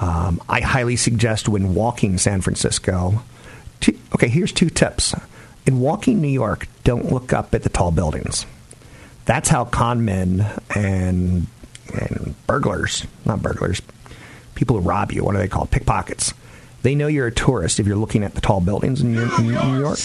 Um, 0.00 0.40
I 0.48 0.60
highly 0.60 0.94
suggest 0.94 1.48
when 1.48 1.74
walking 1.74 2.18
San 2.18 2.40
Francisco. 2.40 3.24
Two, 3.80 3.98
okay, 4.14 4.28
here's 4.28 4.52
two 4.52 4.70
tips. 4.70 5.12
In 5.66 5.80
walking 5.80 6.20
New 6.20 6.28
York, 6.28 6.68
don't 6.84 7.10
look 7.10 7.32
up 7.32 7.52
at 7.52 7.64
the 7.64 7.68
tall 7.68 7.90
buildings. 7.90 8.46
That's 9.24 9.48
how 9.48 9.64
con 9.64 10.04
men 10.04 10.46
and 10.72 11.48
and 11.92 12.36
burglars, 12.46 13.08
not 13.24 13.42
burglars, 13.42 13.82
people 14.54 14.76
who 14.76 14.88
rob 14.88 15.10
you, 15.10 15.24
what 15.24 15.34
are 15.34 15.38
they 15.38 15.48
called? 15.48 15.72
Pickpockets. 15.72 16.32
They 16.82 16.94
know 16.94 17.08
you're 17.08 17.26
a 17.26 17.32
tourist 17.32 17.80
if 17.80 17.88
you're 17.88 17.96
looking 17.96 18.22
at 18.22 18.36
the 18.36 18.40
tall 18.40 18.60
buildings 18.60 19.00
in 19.00 19.14
New 19.14 19.50
York. 19.50 19.98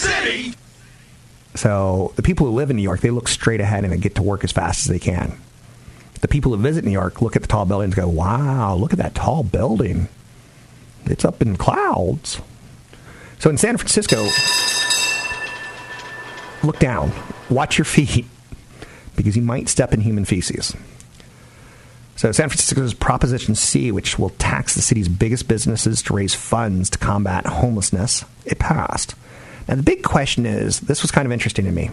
So 1.54 2.12
the 2.16 2.22
people 2.22 2.46
who 2.46 2.52
live 2.52 2.70
in 2.70 2.76
New 2.76 2.82
York, 2.82 3.00
they 3.00 3.10
look 3.10 3.28
straight 3.28 3.60
ahead 3.60 3.84
and 3.84 3.92
they 3.92 3.98
get 3.98 4.14
to 4.14 4.22
work 4.22 4.44
as 4.44 4.52
fast 4.52 4.80
as 4.80 4.86
they 4.86 4.98
can. 4.98 5.38
The 6.20 6.28
people 6.28 6.54
who 6.54 6.62
visit 6.62 6.84
New 6.84 6.92
York 6.92 7.20
look 7.20 7.36
at 7.36 7.42
the 7.42 7.48
tall 7.48 7.66
buildings 7.66 7.96
and 7.96 8.04
go, 8.04 8.08
wow, 8.08 8.74
look 8.74 8.92
at 8.92 8.98
that 8.98 9.14
tall 9.14 9.42
building. 9.42 10.08
It's 11.06 11.24
up 11.24 11.42
in 11.42 11.56
clouds. 11.56 12.40
So 13.38 13.50
in 13.50 13.58
San 13.58 13.76
Francisco, 13.76 14.28
look 16.62 16.78
down, 16.78 17.12
watch 17.50 17.76
your 17.76 17.84
feet, 17.84 18.24
because 19.16 19.36
you 19.36 19.42
might 19.42 19.68
step 19.68 19.92
in 19.92 20.00
human 20.00 20.24
feces. 20.24 20.74
So, 22.14 22.30
San 22.30 22.48
Francisco's 22.48 22.94
Proposition 22.94 23.56
C, 23.56 23.90
which 23.90 24.16
will 24.16 24.30
tax 24.30 24.74
the 24.74 24.82
city's 24.82 25.08
biggest 25.08 25.48
businesses 25.48 26.02
to 26.02 26.14
raise 26.14 26.34
funds 26.34 26.88
to 26.90 26.98
combat 26.98 27.46
homelessness, 27.46 28.24
it 28.44 28.60
passed. 28.60 29.16
Now, 29.68 29.76
the 29.76 29.82
big 29.82 30.02
question 30.02 30.46
is 30.46 30.80
this 30.80 31.02
was 31.02 31.10
kind 31.10 31.26
of 31.26 31.32
interesting 31.32 31.64
to 31.64 31.72
me. 31.72 31.90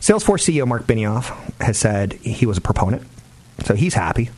Salesforce 0.00 0.48
CEO 0.48 0.66
Marc 0.66 0.86
Benioff 0.86 1.36
has 1.60 1.76
said 1.76 2.12
he 2.14 2.46
was 2.46 2.56
a 2.58 2.60
proponent, 2.60 3.02
so 3.64 3.74
he's 3.74 3.94
happy. 3.94 4.30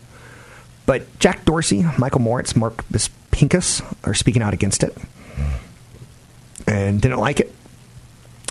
But 0.87 1.19
Jack 1.19 1.45
Dorsey, 1.45 1.85
Michael 1.99 2.21
Moritz, 2.21 2.57
Mark 2.57 2.85
Pincus 3.31 3.83
are 4.05 4.15
speaking 4.15 4.43
out 4.43 4.55
against 4.55 4.83
it 4.83 4.97
and 6.67 7.01
didn't 7.01 7.19
like 7.19 7.41
it. 7.41 7.55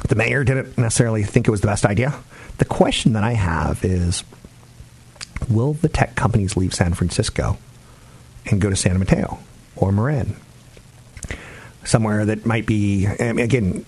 The 0.07 0.15
mayor 0.15 0.43
didn't 0.43 0.77
necessarily 0.77 1.23
think 1.23 1.47
it 1.47 1.51
was 1.51 1.61
the 1.61 1.67
best 1.67 1.85
idea. 1.85 2.13
The 2.57 2.65
question 2.65 3.13
that 3.13 3.23
I 3.23 3.33
have 3.33 3.83
is 3.83 4.23
will 5.49 5.73
the 5.73 5.89
tech 5.89 6.15
companies 6.15 6.55
leave 6.55 6.73
San 6.73 6.93
Francisco 6.93 7.57
and 8.45 8.61
go 8.61 8.69
to 8.69 8.75
San 8.75 8.99
Mateo 8.99 9.39
or 9.75 9.91
Marin? 9.91 10.35
Somewhere 11.83 12.25
that 12.25 12.45
might 12.45 12.65
be, 12.65 13.07
um, 13.07 13.37
again, 13.39 13.85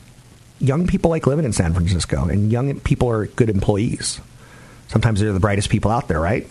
young 0.60 0.88
people 0.88 1.10
like 1.10 1.28
living 1.28 1.46
in 1.46 1.54
San 1.54 1.74
Francisco, 1.74 2.26
and 2.26 2.52
young 2.52 2.80
people 2.80 3.10
are 3.10 3.28
good 3.28 3.50
employees. 3.50 4.22
Sometimes 4.88 5.20
they're 5.20 5.34
the 5.34 5.40
brightest 5.40 5.70
people 5.70 5.92
out 5.92 6.08
there, 6.08 6.20
right? 6.20 6.48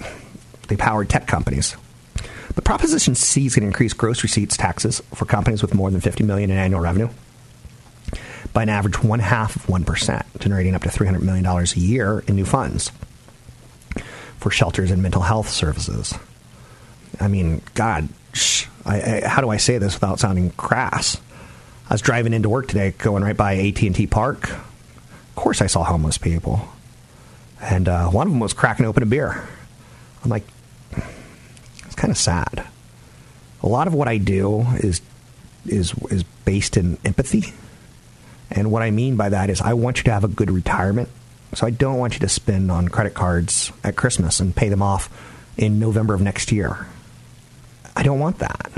They 0.68 0.76
power 0.76 1.04
tech 1.04 1.26
companies. 1.26 1.76
But 2.54 2.64
Proposition 2.64 3.14
C 3.14 3.46
is 3.46 3.54
going 3.54 3.62
to 3.62 3.68
increase 3.68 3.92
gross 3.92 4.22
receipts 4.22 4.56
taxes 4.56 5.00
for 5.14 5.24
companies 5.24 5.62
with 5.62 5.74
more 5.74 5.90
than 5.90 6.00
50 6.00 6.24
million 6.24 6.50
in 6.50 6.58
annual 6.58 6.80
revenue 6.80 7.08
by 8.52 8.62
an 8.64 8.68
average 8.68 9.02
one 9.02 9.20
half 9.20 9.56
of 9.56 9.66
1%, 9.66 10.24
generating 10.40 10.74
up 10.74 10.82
to 10.82 10.88
$300 10.88 11.22
million 11.22 11.46
a 11.46 11.64
year 11.78 12.24
in 12.26 12.36
new 12.36 12.44
funds 12.44 12.90
for 14.38 14.50
shelters 14.50 14.90
and 14.90 15.02
mental 15.02 15.22
health 15.22 15.48
services. 15.48 16.14
I 17.20 17.28
mean, 17.28 17.60
God, 17.74 18.08
I, 18.84 19.22
I, 19.22 19.28
how 19.28 19.42
do 19.42 19.50
I 19.50 19.58
say 19.58 19.78
this 19.78 19.94
without 19.94 20.18
sounding 20.18 20.50
crass? 20.52 21.20
I 21.90 21.94
was 21.94 22.00
driving 22.00 22.32
into 22.32 22.48
work 22.48 22.68
today, 22.68 22.92
going 22.96 23.22
right 23.22 23.36
by 23.36 23.56
AT&T 23.56 24.06
Park. 24.06 24.48
Of 24.50 25.32
course, 25.34 25.60
I 25.60 25.66
saw 25.66 25.84
homeless 25.84 26.16
people, 26.16 26.68
and 27.60 27.88
uh, 27.88 28.08
one 28.08 28.28
of 28.28 28.32
them 28.32 28.40
was 28.40 28.52
cracking 28.52 28.86
open 28.86 29.02
a 29.02 29.06
beer. 29.06 29.46
I'm 30.24 30.30
like, 30.30 30.46
it's 31.84 31.96
kind 31.96 32.10
of 32.10 32.16
sad. 32.16 32.66
A 33.62 33.68
lot 33.68 33.86
of 33.86 33.94
what 33.94 34.08
I 34.08 34.16
do 34.16 34.62
is 34.78 35.02
is 35.66 35.92
is 36.10 36.22
based 36.44 36.78
in 36.78 36.96
empathy 37.04 37.52
and 38.50 38.70
what 38.70 38.82
I 38.82 38.90
mean 38.90 39.16
by 39.16 39.28
that 39.28 39.50
is 39.50 39.60
I 39.60 39.74
want 39.74 39.98
you 39.98 40.04
to 40.04 40.12
have 40.12 40.24
a 40.24 40.28
good 40.28 40.50
retirement. 40.50 41.08
So 41.54 41.66
I 41.66 41.70
don't 41.70 41.98
want 41.98 42.14
you 42.14 42.20
to 42.20 42.28
spend 42.28 42.70
on 42.70 42.88
credit 42.88 43.14
cards 43.14 43.72
at 43.84 43.96
Christmas 43.96 44.40
and 44.40 44.54
pay 44.54 44.68
them 44.68 44.82
off 44.82 45.08
in 45.56 45.78
November 45.78 46.14
of 46.14 46.20
next 46.20 46.52
year. 46.52 46.86
I 47.96 48.02
don't 48.02 48.18
want 48.18 48.38
that. 48.38 48.70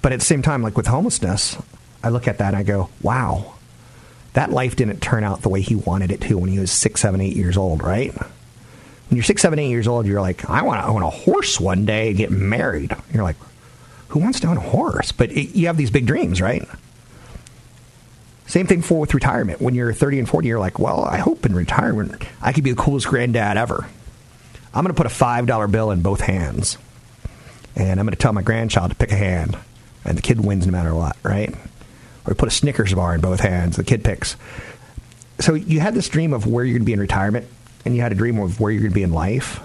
But 0.00 0.12
at 0.12 0.18
the 0.18 0.24
same 0.24 0.42
time, 0.42 0.62
like 0.62 0.76
with 0.76 0.86
homelessness, 0.86 1.56
I 2.02 2.08
look 2.08 2.28
at 2.28 2.38
that 2.38 2.48
and 2.48 2.56
I 2.56 2.62
go, 2.62 2.88
wow, 3.00 3.54
that 4.32 4.50
life 4.50 4.76
didn't 4.76 5.00
turn 5.00 5.24
out 5.24 5.42
the 5.42 5.48
way 5.48 5.60
he 5.60 5.74
wanted 5.74 6.10
it 6.10 6.20
to 6.22 6.38
when 6.38 6.50
he 6.50 6.58
was 6.58 6.72
six, 6.72 7.00
seven, 7.00 7.20
eight 7.20 7.36
years 7.36 7.56
old, 7.56 7.82
right? 7.82 8.12
When 8.14 9.16
you're 9.16 9.22
six, 9.22 9.42
seven, 9.42 9.58
eight 9.58 9.70
years 9.70 9.86
old, 9.86 10.06
you're 10.06 10.20
like, 10.20 10.48
I 10.48 10.62
want 10.62 10.82
to 10.82 10.88
own 10.88 11.02
a 11.02 11.10
horse 11.10 11.60
one 11.60 11.84
day 11.84 12.08
and 12.08 12.16
get 12.16 12.30
married. 12.30 12.96
You're 13.12 13.24
like, 13.24 13.36
who 14.08 14.20
wants 14.20 14.40
to 14.40 14.48
own 14.48 14.56
a 14.56 14.60
horse? 14.60 15.12
But 15.12 15.32
it, 15.32 15.54
you 15.56 15.66
have 15.66 15.76
these 15.76 15.90
big 15.90 16.06
dreams, 16.06 16.40
right? 16.40 16.66
Same 18.46 18.66
thing 18.66 18.82
for 18.82 19.00
with 19.00 19.14
retirement. 19.14 19.60
When 19.60 19.74
you're 19.74 19.92
30 19.94 20.20
and 20.20 20.28
40, 20.28 20.48
you're 20.48 20.58
like, 20.58 20.78
well, 20.78 21.04
I 21.04 21.18
hope 21.18 21.46
in 21.46 21.54
retirement 21.54 22.22
I 22.40 22.52
could 22.52 22.64
be 22.64 22.70
the 22.70 22.82
coolest 22.82 23.06
granddad 23.06 23.56
ever. 23.56 23.86
I'm 24.74 24.84
going 24.84 24.94
to 24.94 25.02
put 25.02 25.06
a 25.06 25.14
$5 25.14 25.70
bill 25.70 25.90
in 25.90 26.02
both 26.02 26.20
hands. 26.20 26.78
And 27.76 27.98
I'm 27.98 28.06
going 28.06 28.14
to 28.14 28.20
tell 28.20 28.32
my 28.32 28.42
grandchild 28.42 28.90
to 28.90 28.96
pick 28.96 29.12
a 29.12 29.16
hand. 29.16 29.56
And 30.04 30.18
the 30.18 30.22
kid 30.22 30.44
wins 30.44 30.66
no 30.66 30.72
matter 30.72 30.94
what, 30.94 31.16
right? 31.22 31.54
Or 32.26 32.34
put 32.34 32.48
a 32.48 32.52
Snickers 32.52 32.94
bar 32.94 33.14
in 33.14 33.20
both 33.20 33.40
hands. 33.40 33.76
The 33.76 33.84
kid 33.84 34.04
picks. 34.04 34.36
So 35.40 35.54
you 35.54 35.80
had 35.80 35.94
this 35.94 36.08
dream 36.08 36.32
of 36.32 36.46
where 36.46 36.64
you're 36.64 36.74
going 36.74 36.82
to 36.82 36.86
be 36.86 36.92
in 36.92 37.00
retirement, 37.00 37.46
and 37.84 37.96
you 37.96 38.02
had 38.02 38.12
a 38.12 38.14
dream 38.14 38.38
of 38.38 38.60
where 38.60 38.70
you're 38.70 38.82
going 38.82 38.92
to 38.92 38.94
be 38.94 39.02
in 39.02 39.12
life. 39.12 39.60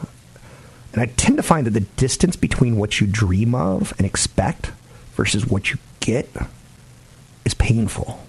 And 0.93 1.01
I 1.01 1.05
tend 1.05 1.37
to 1.37 1.43
find 1.43 1.67
that 1.67 1.71
the 1.71 1.81
distance 1.81 2.35
between 2.35 2.77
what 2.77 2.99
you 2.99 3.05
dream 3.05 3.53
of 3.53 3.93
and 3.97 4.07
expect 4.07 4.71
versus 5.13 5.45
what 5.45 5.69
you 5.69 5.77
get 5.99 6.27
is 7.45 7.53
painful. 7.53 8.19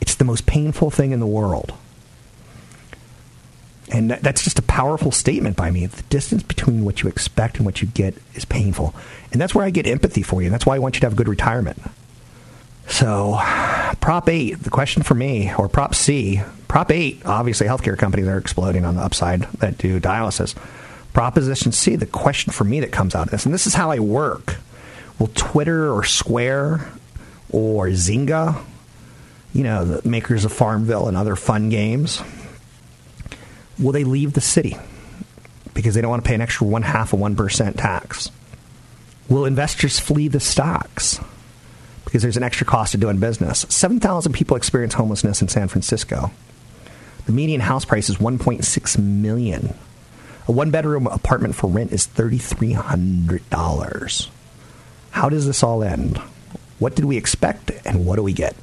It's 0.00 0.14
the 0.14 0.24
most 0.24 0.46
painful 0.46 0.90
thing 0.90 1.12
in 1.12 1.20
the 1.20 1.26
world. 1.26 1.74
And 3.92 4.10
that's 4.10 4.42
just 4.42 4.58
a 4.58 4.62
powerful 4.62 5.12
statement 5.12 5.56
by 5.56 5.70
me. 5.70 5.84
The 5.86 6.02
distance 6.04 6.42
between 6.42 6.84
what 6.84 7.02
you 7.02 7.08
expect 7.08 7.58
and 7.58 7.66
what 7.66 7.82
you 7.82 7.88
get 7.88 8.14
is 8.34 8.44
painful. 8.46 8.94
And 9.30 9.40
that's 9.40 9.54
where 9.54 9.64
I 9.64 9.70
get 9.70 9.86
empathy 9.86 10.22
for 10.22 10.40
you. 10.40 10.46
And 10.46 10.54
that's 10.54 10.64
why 10.64 10.76
I 10.76 10.78
want 10.78 10.96
you 10.96 11.00
to 11.00 11.06
have 11.06 11.12
a 11.12 11.16
good 11.16 11.28
retirement. 11.28 11.78
So, 12.88 13.38
Prop 14.00 14.28
8, 14.28 14.62
the 14.62 14.70
question 14.70 15.02
for 15.02 15.14
me, 15.14 15.52
or 15.54 15.68
Prop 15.68 15.94
C, 15.94 16.42
Prop 16.68 16.90
8, 16.90 17.22
obviously 17.24 17.66
healthcare 17.66 17.98
companies 17.98 18.26
are 18.28 18.38
exploding 18.38 18.84
on 18.84 18.96
the 18.96 19.02
upside 19.02 19.42
that 19.58 19.78
do 19.78 20.00
dialysis. 20.00 20.54
Proposition 21.12 21.72
C, 21.72 21.96
the 21.96 22.06
question 22.06 22.52
for 22.52 22.64
me 22.64 22.80
that 22.80 22.92
comes 22.92 23.14
out 23.14 23.26
of 23.26 23.30
this, 23.30 23.44
and 23.44 23.54
this 23.54 23.66
is 23.66 23.74
how 23.74 23.90
I 23.90 24.00
work. 24.00 24.56
Will 25.18 25.30
Twitter 25.34 25.92
or 25.92 26.04
Square 26.04 26.86
or 27.50 27.86
Zynga 27.88 28.64
you 29.54 29.62
know, 29.62 29.84
the 29.84 30.06
makers 30.06 30.44
of 30.44 30.52
Farmville 30.52 31.06
and 31.08 31.16
other 31.16 31.36
fun 31.36 31.70
games, 31.70 32.20
will 33.78 33.92
they 33.92 34.04
leave 34.04 34.32
the 34.32 34.40
city 34.40 34.76
because 35.72 35.94
they 35.94 36.00
don't 36.00 36.10
want 36.10 36.24
to 36.24 36.28
pay 36.28 36.34
an 36.34 36.40
extra 36.40 36.66
one 36.66 36.82
half 36.82 37.12
of 37.12 37.20
1% 37.20 37.76
tax? 37.76 38.30
Will 39.28 39.46
investors 39.46 39.98
flee 39.98 40.28
the 40.28 40.40
stocks 40.40 41.20
because 42.14 42.22
there's 42.22 42.36
an 42.36 42.44
extra 42.44 42.64
cost 42.64 42.94
of 42.94 43.00
doing 43.00 43.18
business? 43.18 43.66
7,000 43.68 44.32
people 44.32 44.56
experience 44.56 44.94
homelessness 44.94 45.42
in 45.42 45.48
San 45.48 45.66
Francisco. 45.66 46.30
The 47.26 47.32
median 47.32 47.60
house 47.60 47.84
price 47.84 48.08
is 48.08 48.18
1.6 48.18 48.98
million. 48.98 49.74
A 50.46 50.52
one 50.52 50.70
bedroom 50.70 51.08
apartment 51.08 51.56
for 51.56 51.68
rent 51.68 51.90
is 51.90 52.06
$3,300. 52.06 54.28
How 55.10 55.28
does 55.28 55.44
this 55.44 55.64
all 55.64 55.82
end? 55.82 56.18
What 56.78 56.94
did 56.94 57.04
we 57.04 57.16
expect 57.16 57.72
and 57.84 58.06
what 58.06 58.14
do 58.14 58.22
we 58.22 58.32
get? 58.32 58.54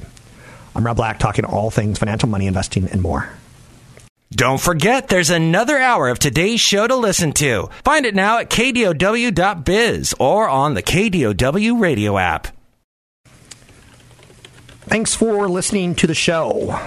I'm 0.73 0.85
Rob 0.85 0.95
Black, 0.95 1.19
talking 1.19 1.43
all 1.43 1.71
things 1.71 1.99
financial, 1.99 2.29
money, 2.29 2.47
investing, 2.47 2.87
and 2.87 3.01
more. 3.01 3.29
Don't 4.31 4.61
forget, 4.61 5.09
there's 5.09 5.29
another 5.29 5.77
hour 5.77 6.07
of 6.07 6.19
today's 6.19 6.61
show 6.61 6.87
to 6.87 6.95
listen 6.95 7.33
to. 7.33 7.69
Find 7.83 8.05
it 8.05 8.15
now 8.15 8.37
at 8.37 8.49
kdow.biz 8.49 10.15
or 10.19 10.47
on 10.47 10.73
the 10.73 10.83
KDOW 10.83 11.81
radio 11.81 12.17
app. 12.17 12.47
Thanks 14.91 15.15
for 15.15 15.47
listening 15.47 15.95
to 15.95 16.07
the 16.07 16.13
show. 16.13 16.77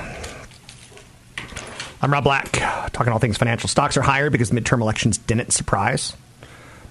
I'm 2.03 2.13
Rob 2.13 2.25
Black, 2.25 2.53
talking 2.93 3.11
all 3.11 3.19
things 3.19 3.39
financial. 3.39 3.67
Stocks 3.67 3.97
are 3.97 4.03
higher 4.03 4.29
because 4.29 4.51
midterm 4.51 4.83
elections 4.83 5.17
didn't 5.17 5.55
surprise. 5.55 6.15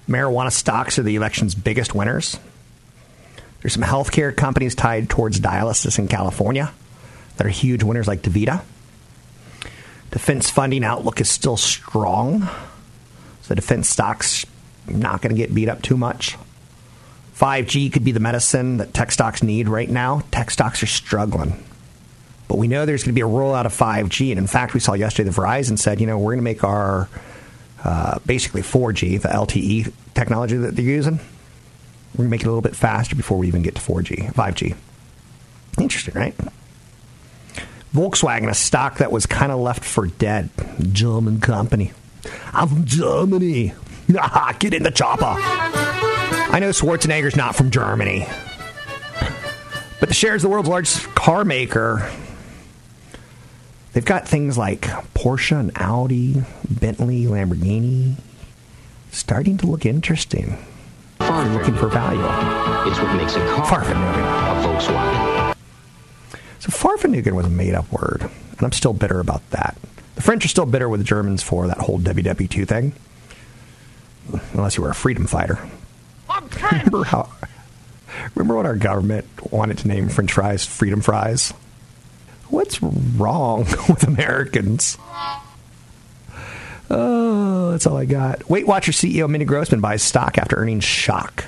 Marijuana 0.09 0.51
stocks 0.51 0.97
are 0.97 1.03
the 1.03 1.15
election's 1.15 1.53
biggest 1.53 1.93
winners. 1.93 2.39
There's 3.61 3.73
some 3.73 3.83
healthcare 3.83 4.35
companies 4.35 4.73
tied 4.73 5.07
towards 5.07 5.39
dialysis 5.39 5.99
in 5.99 6.07
California 6.07 6.73
that 7.37 7.45
are 7.45 7.51
huge 7.51 7.83
winners 7.83 8.07
like 8.07 8.23
DaVita. 8.23 8.63
Defense 10.09 10.49
funding 10.49 10.83
outlook 10.83 11.21
is 11.21 11.29
still 11.29 11.57
strong. 11.57 12.49
So 13.43 13.53
defense 13.53 13.87
stocks 13.87 14.47
not 14.87 15.21
going 15.21 15.35
to 15.35 15.39
get 15.39 15.53
beat 15.53 15.69
up 15.69 15.83
too 15.83 15.95
much. 15.95 16.37
5G 17.43 17.91
could 17.91 18.05
be 18.05 18.13
the 18.13 18.21
medicine 18.21 18.77
that 18.77 18.93
tech 18.93 19.11
stocks 19.11 19.43
need 19.43 19.67
right 19.67 19.89
now. 19.89 20.23
Tech 20.31 20.49
stocks 20.49 20.81
are 20.81 20.87
struggling. 20.87 21.61
But 22.47 22.57
we 22.57 22.69
know 22.69 22.85
there's 22.85 23.03
going 23.03 23.13
to 23.13 23.15
be 23.15 23.21
a 23.21 23.25
rollout 23.25 23.65
of 23.65 23.73
5G. 23.73 24.29
And 24.29 24.39
in 24.39 24.47
fact, 24.47 24.73
we 24.73 24.79
saw 24.79 24.93
yesterday 24.93 25.29
that 25.29 25.35
Verizon 25.35 25.77
said, 25.77 25.99
you 25.99 26.07
know, 26.07 26.17
we're 26.17 26.31
going 26.31 26.37
to 26.37 26.43
make 26.43 26.63
our 26.63 27.09
uh, 27.83 28.19
basically 28.25 28.61
4G, 28.61 29.21
the 29.21 29.27
LTE 29.27 29.91
technology 30.13 30.55
that 30.55 30.77
they're 30.77 30.85
using, 30.85 31.19
we're 32.13 32.17
going 32.19 32.27
to 32.27 32.31
make 32.31 32.41
it 32.41 32.45
a 32.45 32.49
little 32.49 32.61
bit 32.61 32.77
faster 32.77 33.13
before 33.13 33.37
we 33.37 33.49
even 33.49 33.61
get 33.61 33.75
to 33.75 33.81
4G, 33.81 34.33
5G. 34.33 34.77
Interesting, 35.81 36.13
right? 36.13 36.35
Volkswagen, 37.93 38.47
a 38.47 38.53
stock 38.53 38.99
that 38.99 39.11
was 39.11 39.25
kind 39.25 39.51
of 39.51 39.59
left 39.59 39.83
for 39.83 40.07
dead. 40.07 40.49
German 40.93 41.41
company. 41.41 41.91
I'm 42.53 42.69
from 42.69 42.85
Germany. 42.85 43.73
Get 44.59 44.73
in 44.73 44.83
the 44.83 44.91
chopper. 44.91 45.82
I 46.53 46.59
know 46.59 46.69
Schwarzenegger's 46.69 47.35
not 47.35 47.55
from 47.55 47.71
Germany. 47.71 48.27
But 49.99 50.07
the 50.09 50.13
shares 50.13 50.43
of 50.43 50.49
the 50.49 50.49
world's 50.49 50.69
largest 50.69 51.03
car 51.15 51.43
maker, 51.43 52.07
they've 53.93 54.05
got 54.05 54.27
things 54.27 54.55
like 54.55 54.81
Porsche 55.15 55.59
and 55.59 55.71
Audi, 55.75 56.43
Bentley, 56.69 57.23
Lamborghini, 57.25 58.17
starting 59.11 59.57
to 59.57 59.65
look 59.65 59.83
interesting. 59.83 60.57
Fahrvergnügen 61.19 61.57
looking 61.57 61.75
for 61.75 61.87
value. 61.87 62.21
It's 62.89 62.99
what 62.99 63.15
makes 63.15 63.35
a 63.35 63.39
car 63.55 63.81
Fahrvergnügen. 63.81 64.53
a 64.59 64.67
Volkswagen. 64.67 65.55
So 66.59 66.69
Fahrvergnügen 66.69 67.33
was 67.33 67.47
a 67.47 67.49
made-up 67.49 67.91
word, 67.91 68.29
and 68.51 68.63
and 68.63 68.67
I'm 68.67 68.71
still 68.71 68.93
bitter 68.93 69.19
about 69.19 69.47
that. 69.49 69.75
The 70.15 70.21
French 70.21 70.45
are 70.45 70.47
still 70.47 70.65
bitter 70.65 70.87
with 70.87 71.01
the 71.01 71.05
Germans 71.05 71.43
for 71.43 71.67
that 71.67 71.79
whole 71.79 71.99
WW2 71.99 72.65
thing, 72.65 72.93
unless 74.53 74.77
you 74.77 74.83
were 74.83 74.89
a 74.89 74.95
freedom 74.95 75.27
fighter. 75.27 75.59
remember 76.71 77.03
how? 77.03 77.29
Remember 78.35 78.55
when 78.57 78.65
our 78.65 78.75
government 78.75 79.25
wanted 79.51 79.79
to 79.79 79.87
name 79.87 80.09
French 80.09 80.31
fries 80.33 80.65
freedom 80.65 81.01
fries? 81.01 81.51
What's 82.49 82.81
wrong 82.81 83.59
with 83.89 84.03
Americans? 84.03 84.97
Oh, 86.89 87.71
that's 87.71 87.87
all 87.87 87.97
I 87.97 88.05
got. 88.05 88.49
Weight 88.49 88.67
Watcher 88.67 88.91
CEO 88.91 89.27
Mindy 89.29 89.45
Grossman 89.45 89.81
buys 89.81 90.03
stock 90.03 90.37
after 90.37 90.57
earnings 90.57 90.83
shock. 90.83 91.45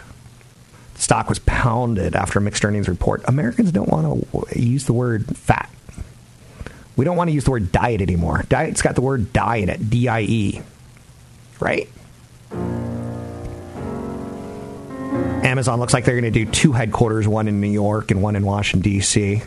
Stock 0.96 1.30
was 1.30 1.40
pounded 1.40 2.16
after 2.16 2.40
a 2.40 2.42
mixed 2.42 2.64
earnings 2.66 2.88
report. 2.88 3.22
Americans 3.28 3.72
don't 3.72 3.90
want 3.90 4.28
to 4.32 4.60
use 4.60 4.86
the 4.86 4.94
word 4.94 5.38
fat. 5.38 5.70
We 6.96 7.04
don't 7.04 7.18
want 7.18 7.30
to 7.30 7.34
use 7.34 7.44
the 7.44 7.52
word 7.52 7.72
diet 7.72 8.02
anymore. 8.02 8.44
Diet's 8.48 8.82
got 8.82 8.96
the 8.96 9.02
word 9.02 9.34
die 9.34 9.58
in 9.58 9.70
it, 9.70 9.90
D 9.90 10.08
I 10.08 10.22
E. 10.22 10.62
Right? 11.60 11.90
Amazon 15.46 15.80
looks 15.80 15.94
like 15.94 16.06
they're 16.06 16.20
going 16.20 16.34
to 16.34 16.46
do 16.46 16.50
two 16.50 16.72
headquarters, 16.72 17.28
one 17.28 17.48
in 17.48 17.62
New 17.62 17.70
York 17.70 18.10
and 18.10 18.24
one 18.24 18.36
in 18.36 18.44
Washington, 18.44 18.82
D.C. 18.92 19.44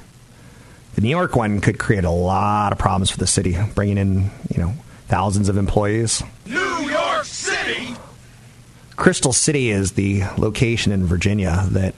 The 0.94 1.00
New 1.00 1.08
York 1.08 1.34
one 1.34 1.60
could 1.60 1.78
create 1.78 2.04
a 2.04 2.10
lot 2.10 2.72
of 2.72 2.78
problems 2.78 3.10
for 3.10 3.18
the 3.18 3.26
city, 3.26 3.56
bringing 3.74 3.98
in, 3.98 4.30
you 4.54 4.62
know, 4.62 4.74
thousands 5.08 5.48
of 5.48 5.56
employees. 5.56 6.22
New 6.46 6.88
York 6.88 7.24
City! 7.24 7.96
Crystal 8.94 9.32
City 9.32 9.70
is 9.70 9.92
the 9.92 10.22
location 10.36 10.92
in 10.92 11.04
Virginia 11.04 11.64
that 11.70 11.94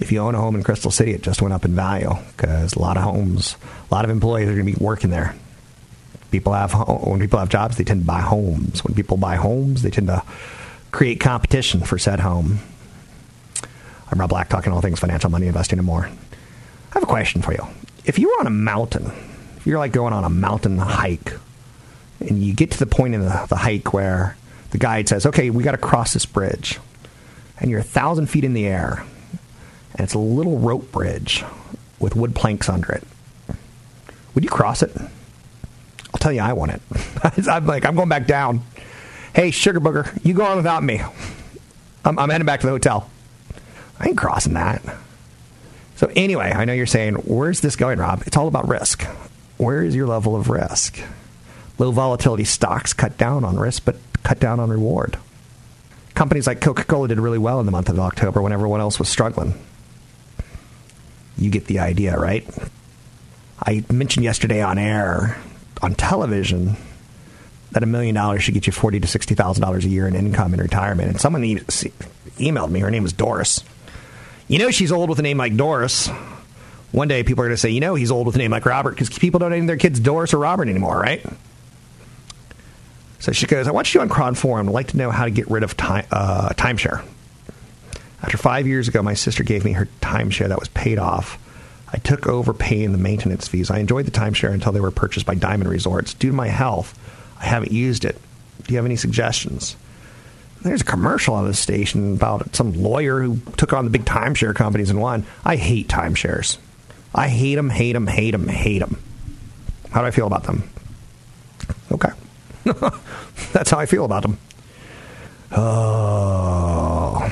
if 0.00 0.10
you 0.10 0.20
own 0.20 0.34
a 0.34 0.38
home 0.38 0.56
in 0.56 0.62
Crystal 0.62 0.90
City, 0.90 1.12
it 1.12 1.22
just 1.22 1.42
went 1.42 1.52
up 1.52 1.66
in 1.66 1.74
value 1.74 2.14
because 2.36 2.74
a 2.74 2.78
lot 2.78 2.96
of 2.96 3.02
homes, 3.02 3.56
a 3.90 3.94
lot 3.94 4.06
of 4.06 4.10
employees 4.10 4.48
are 4.48 4.54
going 4.54 4.66
to 4.66 4.72
be 4.72 4.84
working 4.84 5.10
there. 5.10 5.34
People 6.30 6.54
have 6.54 6.72
when 6.72 7.20
people 7.20 7.38
have 7.38 7.50
jobs, 7.50 7.76
they 7.76 7.84
tend 7.84 8.00
to 8.00 8.06
buy 8.06 8.20
homes. 8.20 8.82
When 8.82 8.94
people 8.94 9.18
buy 9.18 9.36
homes, 9.36 9.82
they 9.82 9.90
tend 9.90 10.06
to 10.06 10.22
create 10.90 11.20
competition 11.20 11.82
for 11.82 11.98
said 11.98 12.20
home. 12.20 12.60
I'm 14.14 14.20
Rob 14.20 14.30
Black, 14.30 14.48
talking 14.48 14.72
all 14.72 14.80
things 14.80 15.00
financial, 15.00 15.28
money, 15.28 15.48
investing, 15.48 15.80
and 15.80 15.84
more. 15.84 16.04
I 16.06 16.10
have 16.92 17.02
a 17.02 17.06
question 17.06 17.42
for 17.42 17.52
you. 17.52 17.66
If 18.04 18.16
you 18.16 18.28
were 18.28 18.38
on 18.38 18.46
a 18.46 18.50
mountain, 18.50 19.06
if 19.56 19.66
you're 19.66 19.80
like 19.80 19.90
going 19.90 20.12
on 20.12 20.22
a 20.22 20.30
mountain 20.30 20.78
hike, 20.78 21.32
and 22.20 22.40
you 22.40 22.54
get 22.54 22.70
to 22.70 22.78
the 22.78 22.86
point 22.86 23.16
in 23.16 23.22
the, 23.22 23.46
the 23.48 23.56
hike 23.56 23.92
where 23.92 24.36
the 24.70 24.78
guide 24.78 25.08
says, 25.08 25.26
"Okay, 25.26 25.50
we 25.50 25.64
got 25.64 25.72
to 25.72 25.78
cross 25.78 26.12
this 26.12 26.26
bridge," 26.26 26.78
and 27.58 27.72
you're 27.72 27.80
a 27.80 27.82
thousand 27.82 28.26
feet 28.26 28.44
in 28.44 28.54
the 28.54 28.68
air, 28.68 29.04
and 29.96 30.04
it's 30.04 30.14
a 30.14 30.20
little 30.20 30.60
rope 30.60 30.92
bridge 30.92 31.42
with 31.98 32.14
wood 32.14 32.36
planks 32.36 32.68
under 32.68 32.92
it. 32.92 33.02
Would 34.36 34.44
you 34.44 34.50
cross 34.50 34.84
it? 34.84 34.92
I'll 34.96 36.20
tell 36.20 36.32
you, 36.32 36.40
I 36.40 36.52
want 36.52 36.70
it. 36.70 36.82
I'm 37.48 37.66
like, 37.66 37.84
I'm 37.84 37.96
going 37.96 38.08
back 38.08 38.28
down. 38.28 38.62
Hey, 39.34 39.50
sugar 39.50 39.80
booger, 39.80 40.24
you 40.24 40.34
go 40.34 40.44
on 40.44 40.56
without 40.56 40.84
me. 40.84 41.02
I'm, 42.04 42.16
I'm 42.16 42.30
heading 42.30 42.46
back 42.46 42.60
to 42.60 42.66
the 42.68 42.72
hotel. 42.72 43.10
I 44.00 44.08
ain't 44.08 44.18
crossing 44.18 44.54
that. 44.54 44.82
So 45.96 46.10
anyway, 46.16 46.52
I 46.52 46.64
know 46.64 46.72
you're 46.72 46.86
saying, 46.86 47.14
where's 47.14 47.60
this 47.60 47.76
going, 47.76 47.98
Rob? 47.98 48.22
It's 48.26 48.36
all 48.36 48.48
about 48.48 48.68
risk. 48.68 49.04
Where 49.56 49.82
is 49.82 49.94
your 49.94 50.06
level 50.06 50.34
of 50.34 50.48
risk? 50.48 51.00
Low 51.78 51.92
volatility 51.92 52.44
stocks 52.44 52.92
cut 52.92 53.16
down 53.16 53.44
on 53.44 53.56
risk, 53.56 53.84
but 53.84 53.96
cut 54.22 54.40
down 54.40 54.58
on 54.60 54.70
reward. 54.70 55.16
Companies 56.14 56.46
like 56.46 56.60
Coca 56.60 56.84
Cola 56.84 57.08
did 57.08 57.18
really 57.18 57.38
well 57.38 57.60
in 57.60 57.66
the 57.66 57.72
month 57.72 57.88
of 57.88 57.98
October 57.98 58.42
when 58.42 58.52
everyone 58.52 58.80
else 58.80 58.98
was 58.98 59.08
struggling. 59.08 59.54
You 61.36 61.50
get 61.50 61.66
the 61.66 61.80
idea, 61.80 62.16
right? 62.16 62.46
I 63.60 63.84
mentioned 63.92 64.24
yesterday 64.24 64.62
on 64.62 64.78
air, 64.78 65.36
on 65.82 65.94
television, 65.94 66.76
that 67.72 67.82
a 67.82 67.86
million 67.86 68.14
dollars 68.14 68.44
should 68.44 68.54
get 68.54 68.66
you 68.68 68.72
forty 68.72 69.00
to 69.00 69.06
sixty 69.08 69.34
thousand 69.34 69.62
dollars 69.62 69.84
a 69.84 69.88
year 69.88 70.06
in 70.06 70.14
income 70.14 70.54
in 70.54 70.60
retirement. 70.60 71.10
And 71.10 71.20
someone 71.20 71.42
e- 71.44 71.56
emailed 71.56 72.70
me. 72.70 72.80
Her 72.80 72.90
name 72.90 73.02
was 73.02 73.12
Doris. 73.12 73.64
You 74.48 74.58
know 74.58 74.70
she's 74.70 74.92
old 74.92 75.08
with 75.08 75.18
a 75.18 75.22
name 75.22 75.38
like 75.38 75.56
Doris. 75.56 76.08
One 76.92 77.08
day 77.08 77.24
people 77.24 77.42
are 77.42 77.48
going 77.48 77.56
to 77.56 77.60
say, 77.60 77.70
you 77.70 77.80
know, 77.80 77.94
he's 77.94 78.10
old 78.10 78.26
with 78.26 78.36
a 78.36 78.38
name 78.38 78.50
like 78.50 78.66
Robert 78.66 78.90
because 78.90 79.10
people 79.10 79.40
don't 79.40 79.50
name 79.50 79.66
their 79.66 79.76
kids 79.76 79.98
Doris 79.98 80.32
or 80.32 80.38
Robert 80.38 80.68
anymore, 80.68 80.98
right? 80.98 81.24
So 83.18 83.32
she 83.32 83.46
goes, 83.46 83.66
I 83.66 83.72
watched 83.72 83.94
you 83.94 84.00
on 84.00 84.08
Cron 84.08 84.34
Forum. 84.34 84.68
I'd 84.68 84.72
like 84.72 84.88
to 84.88 84.96
know 84.96 85.10
how 85.10 85.24
to 85.24 85.30
get 85.30 85.50
rid 85.50 85.62
of 85.62 85.76
time, 85.76 86.06
uh, 86.10 86.50
timeshare. 86.50 87.02
After 88.22 88.36
five 88.36 88.66
years 88.66 88.86
ago, 88.86 89.02
my 89.02 89.14
sister 89.14 89.42
gave 89.42 89.64
me 89.64 89.72
her 89.72 89.88
timeshare 90.00 90.48
that 90.48 90.60
was 90.60 90.68
paid 90.68 90.98
off. 90.98 91.38
I 91.92 91.98
took 91.98 92.26
over 92.26 92.52
paying 92.52 92.92
the 92.92 92.98
maintenance 92.98 93.48
fees. 93.48 93.70
I 93.70 93.78
enjoyed 93.78 94.06
the 94.06 94.10
timeshare 94.10 94.52
until 94.52 94.72
they 94.72 94.80
were 94.80 94.90
purchased 94.90 95.26
by 95.26 95.34
Diamond 95.34 95.70
Resorts. 95.70 96.12
Due 96.14 96.30
to 96.30 96.36
my 96.36 96.48
health, 96.48 96.98
I 97.40 97.46
haven't 97.46 97.72
used 97.72 98.04
it. 98.04 98.20
Do 98.66 98.72
you 98.72 98.78
have 98.78 98.84
any 98.84 98.96
suggestions? 98.96 99.76
There's 100.64 100.80
a 100.80 100.84
commercial 100.84 101.34
on 101.34 101.46
the 101.46 101.52
station 101.52 102.14
about 102.14 102.56
some 102.56 102.82
lawyer 102.82 103.20
who 103.20 103.36
took 103.58 103.74
on 103.74 103.84
the 103.84 103.90
big 103.90 104.06
timeshare 104.06 104.54
companies 104.54 104.88
and 104.88 104.98
won. 104.98 105.26
I 105.44 105.56
hate 105.56 105.88
timeshares. 105.88 106.56
I 107.14 107.28
hate 107.28 107.56
them, 107.56 107.68
hate 107.68 107.92
them, 107.92 108.06
hate 108.06 108.30
them, 108.30 108.48
hate 108.48 108.78
them. 108.78 108.98
How 109.90 110.00
do 110.00 110.06
I 110.06 110.10
feel 110.10 110.26
about 110.26 110.44
them? 110.44 110.68
Okay. 111.92 112.08
That's 113.52 113.70
how 113.70 113.78
I 113.78 113.84
feel 113.84 114.06
about 114.06 114.22
them. 114.22 114.38
Oh. 115.52 117.30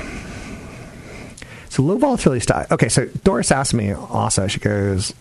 So 1.70 1.82
low 1.82 1.96
volatility 1.96 2.40
stock. 2.40 2.70
Okay, 2.70 2.90
so 2.90 3.06
Doris 3.24 3.50
asked 3.50 3.72
me 3.72 3.92
also, 3.92 4.46
she 4.46 4.60
goes, 4.60 5.14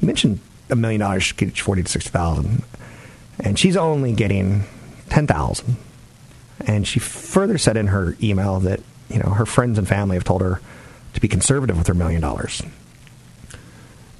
You 0.00 0.06
mentioned 0.06 0.40
a 0.70 0.74
million 0.74 1.00
dollars 1.00 1.22
should 1.22 1.36
get 1.36 1.56
40 1.56 1.84
to 1.84 1.88
60,000. 1.88 2.64
And 3.38 3.56
she's 3.56 3.76
only 3.76 4.12
getting 4.12 4.64
10,000. 5.10 5.76
And 6.66 6.86
she 6.86 7.00
further 7.00 7.58
said 7.58 7.76
in 7.76 7.88
her 7.88 8.16
email 8.22 8.60
that, 8.60 8.80
you 9.08 9.18
know, 9.18 9.30
her 9.30 9.46
friends 9.46 9.78
and 9.78 9.86
family 9.86 10.16
have 10.16 10.24
told 10.24 10.42
her 10.42 10.60
to 11.14 11.20
be 11.20 11.28
conservative 11.28 11.76
with 11.76 11.86
her 11.86 11.94
million 11.94 12.20
dollars. 12.20 12.62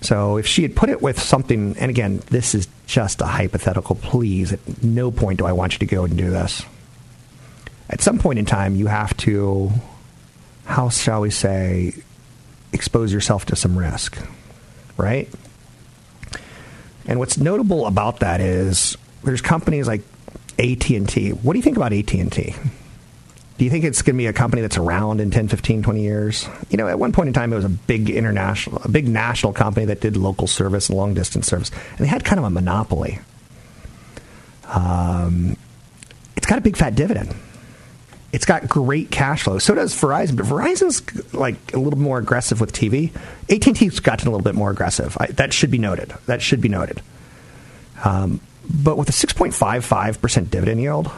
So 0.03 0.37
if 0.37 0.47
she 0.47 0.63
had 0.63 0.75
put 0.75 0.89
it 0.91 1.01
with 1.01 1.21
something, 1.21 1.77
and 1.79 1.89
again, 1.89 2.23
this 2.27 2.55
is 2.55 2.67
just 2.87 3.21
a 3.21 3.27
hypothetical, 3.27 3.95
please, 3.95 4.53
at 4.53 4.83
no 4.83 5.13
point 5.13 5.39
do 5.39 5.47
I 5.47 5.53
want 5.53 5.75
you 5.75 5.79
to 5.79 5.87
go 5.87 6.05
and 6.05 6.17
do 6.17 6.31
this. 6.31 6.63
At 7.89 8.01
some 8.01 8.19
point 8.19 8.39
in 8.39 8.45
time, 8.45 8.75
you 8.75 8.89
have 8.89 9.17
to, 9.19 9.71
how 10.65 10.89
shall 10.89 11.21
we 11.21 11.31
say, 11.31 11.95
expose 12.73 13.13
yourself 13.13 13.47
to 13.47 13.57
some 13.57 13.79
risk, 13.79 14.19
right? 14.97 15.29
And 17.07 17.19
what's 17.19 17.39
notable 17.39 17.87
about 17.87 18.21
that 18.21 18.41
is 18.41 18.97
there's 19.23 19.41
companies 19.41 19.87
like 19.87 20.03
AT&T. 20.59 21.31
What 21.31 21.53
do 21.53 21.59
you 21.59 21.63
think 21.63 21.77
about 21.77 21.93
AT&T? 21.93 22.55
Do 23.59 23.65
you 23.65 23.71
think 23.71 23.85
it's 23.85 24.03
going 24.03 24.17
to 24.17 24.19
be 24.19 24.27
a 24.27 24.33
company 24.33 24.63
that's 24.63 24.77
around 24.77 25.21
in 25.21 25.31
10, 25.31 25.49
15, 25.49 25.83
20 25.83 26.03
years? 26.03 26.49
You 26.71 26.79
know, 26.79 26.89
at 26.89 26.99
one 26.99 27.13
point 27.13 27.29
in 27.29 27.33
time, 27.33 27.53
it 27.53 27.57
was 27.57 27.65
a 27.65 27.69
big 27.69 28.11
international, 28.11 28.83
a 28.83 28.89
big 28.89 29.07
national 29.07 29.53
company 29.53 29.87
that 29.87 30.01
did 30.01 30.17
local 30.17 30.47
service 30.47 30.89
and 30.89 30.99
long 30.99 31.15
distance 31.15 31.47
service, 31.47 31.71
and 31.91 31.99
they 31.99 32.07
had 32.07 32.25
kind 32.25 32.39
of 32.39 32.45
a 32.45 32.51
monopoly. 32.51 33.21
Um, 34.67 35.57
it's 36.37 36.47
got 36.47 36.59
a 36.59 36.63
big 36.63 36.77
fat 36.77 36.95
dividend. 36.95 37.35
It's 38.33 38.47
got 38.47 38.67
great 38.67 39.11
cash 39.11 39.43
flow. 39.43 39.59
So 39.59 39.75
does 39.75 39.95
Verizon, 39.95 40.37
but 40.37 40.47
Verizon's 40.47 41.33
like 41.35 41.75
a 41.75 41.79
little 41.79 41.99
more 41.99 42.19
aggressive 42.19 42.61
with 42.61 42.73
TV. 42.73 43.15
AT&T's 43.51 44.01
gotten 44.01 44.27
a 44.27 44.31
little 44.31 44.43
bit 44.43 44.55
more 44.55 44.71
aggressive. 44.71 45.17
I, 45.21 45.27
that 45.27 45.53
should 45.53 45.71
be 45.71 45.79
noted. 45.79 46.15
That 46.27 46.41
should 46.41 46.63
be 46.63 46.71
noted. 46.71 47.03
Um, 48.05 48.41
but 48.69 48.97
with 48.97 49.09
a 49.09 49.13
6.55% 49.13 50.51
dividend 50.51 50.81
yield, 50.81 51.11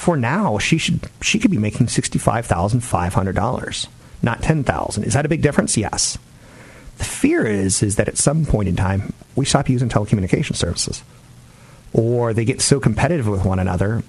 for 0.00 0.16
now, 0.16 0.56
she 0.56 0.78
should 0.78 1.10
she 1.20 1.38
could 1.38 1.50
be 1.50 1.58
making 1.58 1.88
sixty 1.88 2.18
five 2.18 2.46
thousand 2.46 2.80
five 2.80 3.12
hundred 3.12 3.34
dollars, 3.34 3.86
not 4.22 4.42
ten 4.42 4.64
thousand. 4.64 5.04
Is 5.04 5.12
that 5.12 5.26
a 5.26 5.28
big 5.28 5.42
difference? 5.42 5.76
Yes. 5.76 6.16
The 6.96 7.04
fear 7.04 7.44
is 7.44 7.82
is 7.82 7.96
that 7.96 8.08
at 8.08 8.16
some 8.16 8.46
point 8.46 8.70
in 8.70 8.76
time 8.76 9.12
we 9.36 9.44
stop 9.44 9.68
using 9.68 9.90
telecommunication 9.90 10.56
services, 10.56 11.02
or 11.92 12.32
they 12.32 12.46
get 12.46 12.62
so 12.62 12.80
competitive 12.80 13.28
with 13.28 13.44
one 13.44 13.58
another 13.58 14.02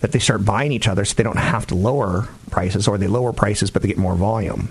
that 0.00 0.10
they 0.10 0.18
start 0.18 0.44
buying 0.44 0.72
each 0.72 0.88
other, 0.88 1.04
so 1.04 1.14
they 1.14 1.22
don't 1.22 1.38
have 1.38 1.68
to 1.68 1.76
lower 1.76 2.28
prices, 2.50 2.88
or 2.88 2.98
they 2.98 3.06
lower 3.06 3.32
prices 3.32 3.70
but 3.70 3.82
they 3.82 3.88
get 3.88 3.98
more 3.98 4.16
volume. 4.16 4.68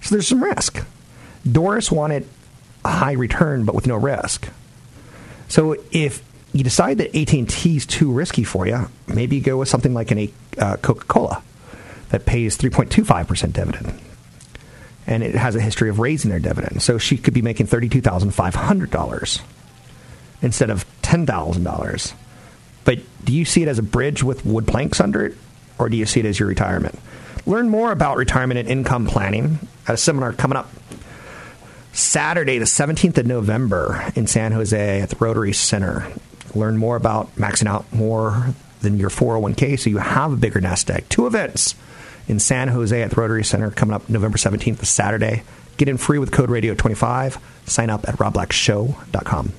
So 0.00 0.14
there's 0.14 0.28
some 0.28 0.44
risk. 0.44 0.86
Doris 1.50 1.90
wanted 1.90 2.28
a 2.84 2.90
high 2.90 3.14
return 3.14 3.64
but 3.64 3.74
with 3.74 3.88
no 3.88 3.96
risk. 3.96 4.48
So 5.48 5.76
if 5.90 6.22
you 6.52 6.64
decide 6.64 6.98
that 6.98 7.14
AT&T 7.16 7.76
is 7.76 7.86
too 7.86 8.12
risky 8.12 8.44
for 8.44 8.66
you, 8.66 8.88
maybe 9.06 9.36
you 9.36 9.42
go 9.42 9.58
with 9.58 9.68
something 9.68 9.92
like 9.92 10.10
an 10.10 10.32
uh, 10.58 10.76
Coca-Cola 10.76 11.42
that 12.10 12.26
pays 12.26 12.56
3.25% 12.56 13.52
dividend. 13.52 14.00
And 15.06 15.22
it 15.22 15.34
has 15.34 15.56
a 15.56 15.60
history 15.60 15.90
of 15.90 15.98
raising 15.98 16.30
their 16.30 16.38
dividend. 16.38 16.80
So 16.82 16.96
she 16.96 17.16
could 17.16 17.34
be 17.34 17.42
making 17.42 17.66
$32,500 17.66 19.40
instead 20.42 20.70
of 20.70 20.86
$10,000. 21.02 22.14
But 22.84 22.98
do 23.24 23.32
you 23.32 23.44
see 23.44 23.62
it 23.62 23.68
as 23.68 23.78
a 23.78 23.82
bridge 23.82 24.22
with 24.22 24.46
wood 24.46 24.66
planks 24.66 25.00
under 25.00 25.26
it, 25.26 25.36
or 25.78 25.88
do 25.88 25.96
you 25.96 26.06
see 26.06 26.20
it 26.20 26.26
as 26.26 26.38
your 26.38 26.48
retirement? 26.48 26.98
Learn 27.46 27.68
more 27.68 27.92
about 27.92 28.16
retirement 28.16 28.58
and 28.58 28.68
income 28.68 29.06
planning 29.06 29.58
at 29.88 29.94
a 29.94 29.98
seminar 29.98 30.32
coming 30.32 30.56
up 30.56 30.70
Saturday, 31.94 32.58
the 32.58 32.64
17th 32.64 33.18
of 33.18 33.26
November 33.26 34.10
in 34.16 34.26
San 34.26 34.50
Jose 34.50 35.00
at 35.00 35.10
the 35.10 35.16
Rotary 35.16 35.52
Center. 35.52 36.06
Learn 36.52 36.76
more 36.76 36.96
about 36.96 37.34
maxing 37.36 37.68
out 37.68 37.90
more 37.92 38.48
than 38.80 38.98
your 38.98 39.10
401k 39.10 39.78
so 39.78 39.90
you 39.90 39.98
have 39.98 40.32
a 40.32 40.36
bigger 40.36 40.60
nest 40.60 40.90
egg. 40.90 41.08
Two 41.08 41.26
events 41.26 41.76
in 42.26 42.40
San 42.40 42.68
Jose 42.68 43.00
at 43.00 43.10
the 43.10 43.20
Rotary 43.20 43.44
Center 43.44 43.70
coming 43.70 43.94
up 43.94 44.08
November 44.08 44.38
17th, 44.38 44.84
Saturday. 44.84 45.44
Get 45.76 45.88
in 45.88 45.96
free 45.96 46.18
with 46.18 46.32
code 46.32 46.50
radio 46.50 46.74
25. 46.74 47.38
Sign 47.66 47.90
up 47.90 48.08
at 48.08 48.16
robblackshow.com. 48.16 49.52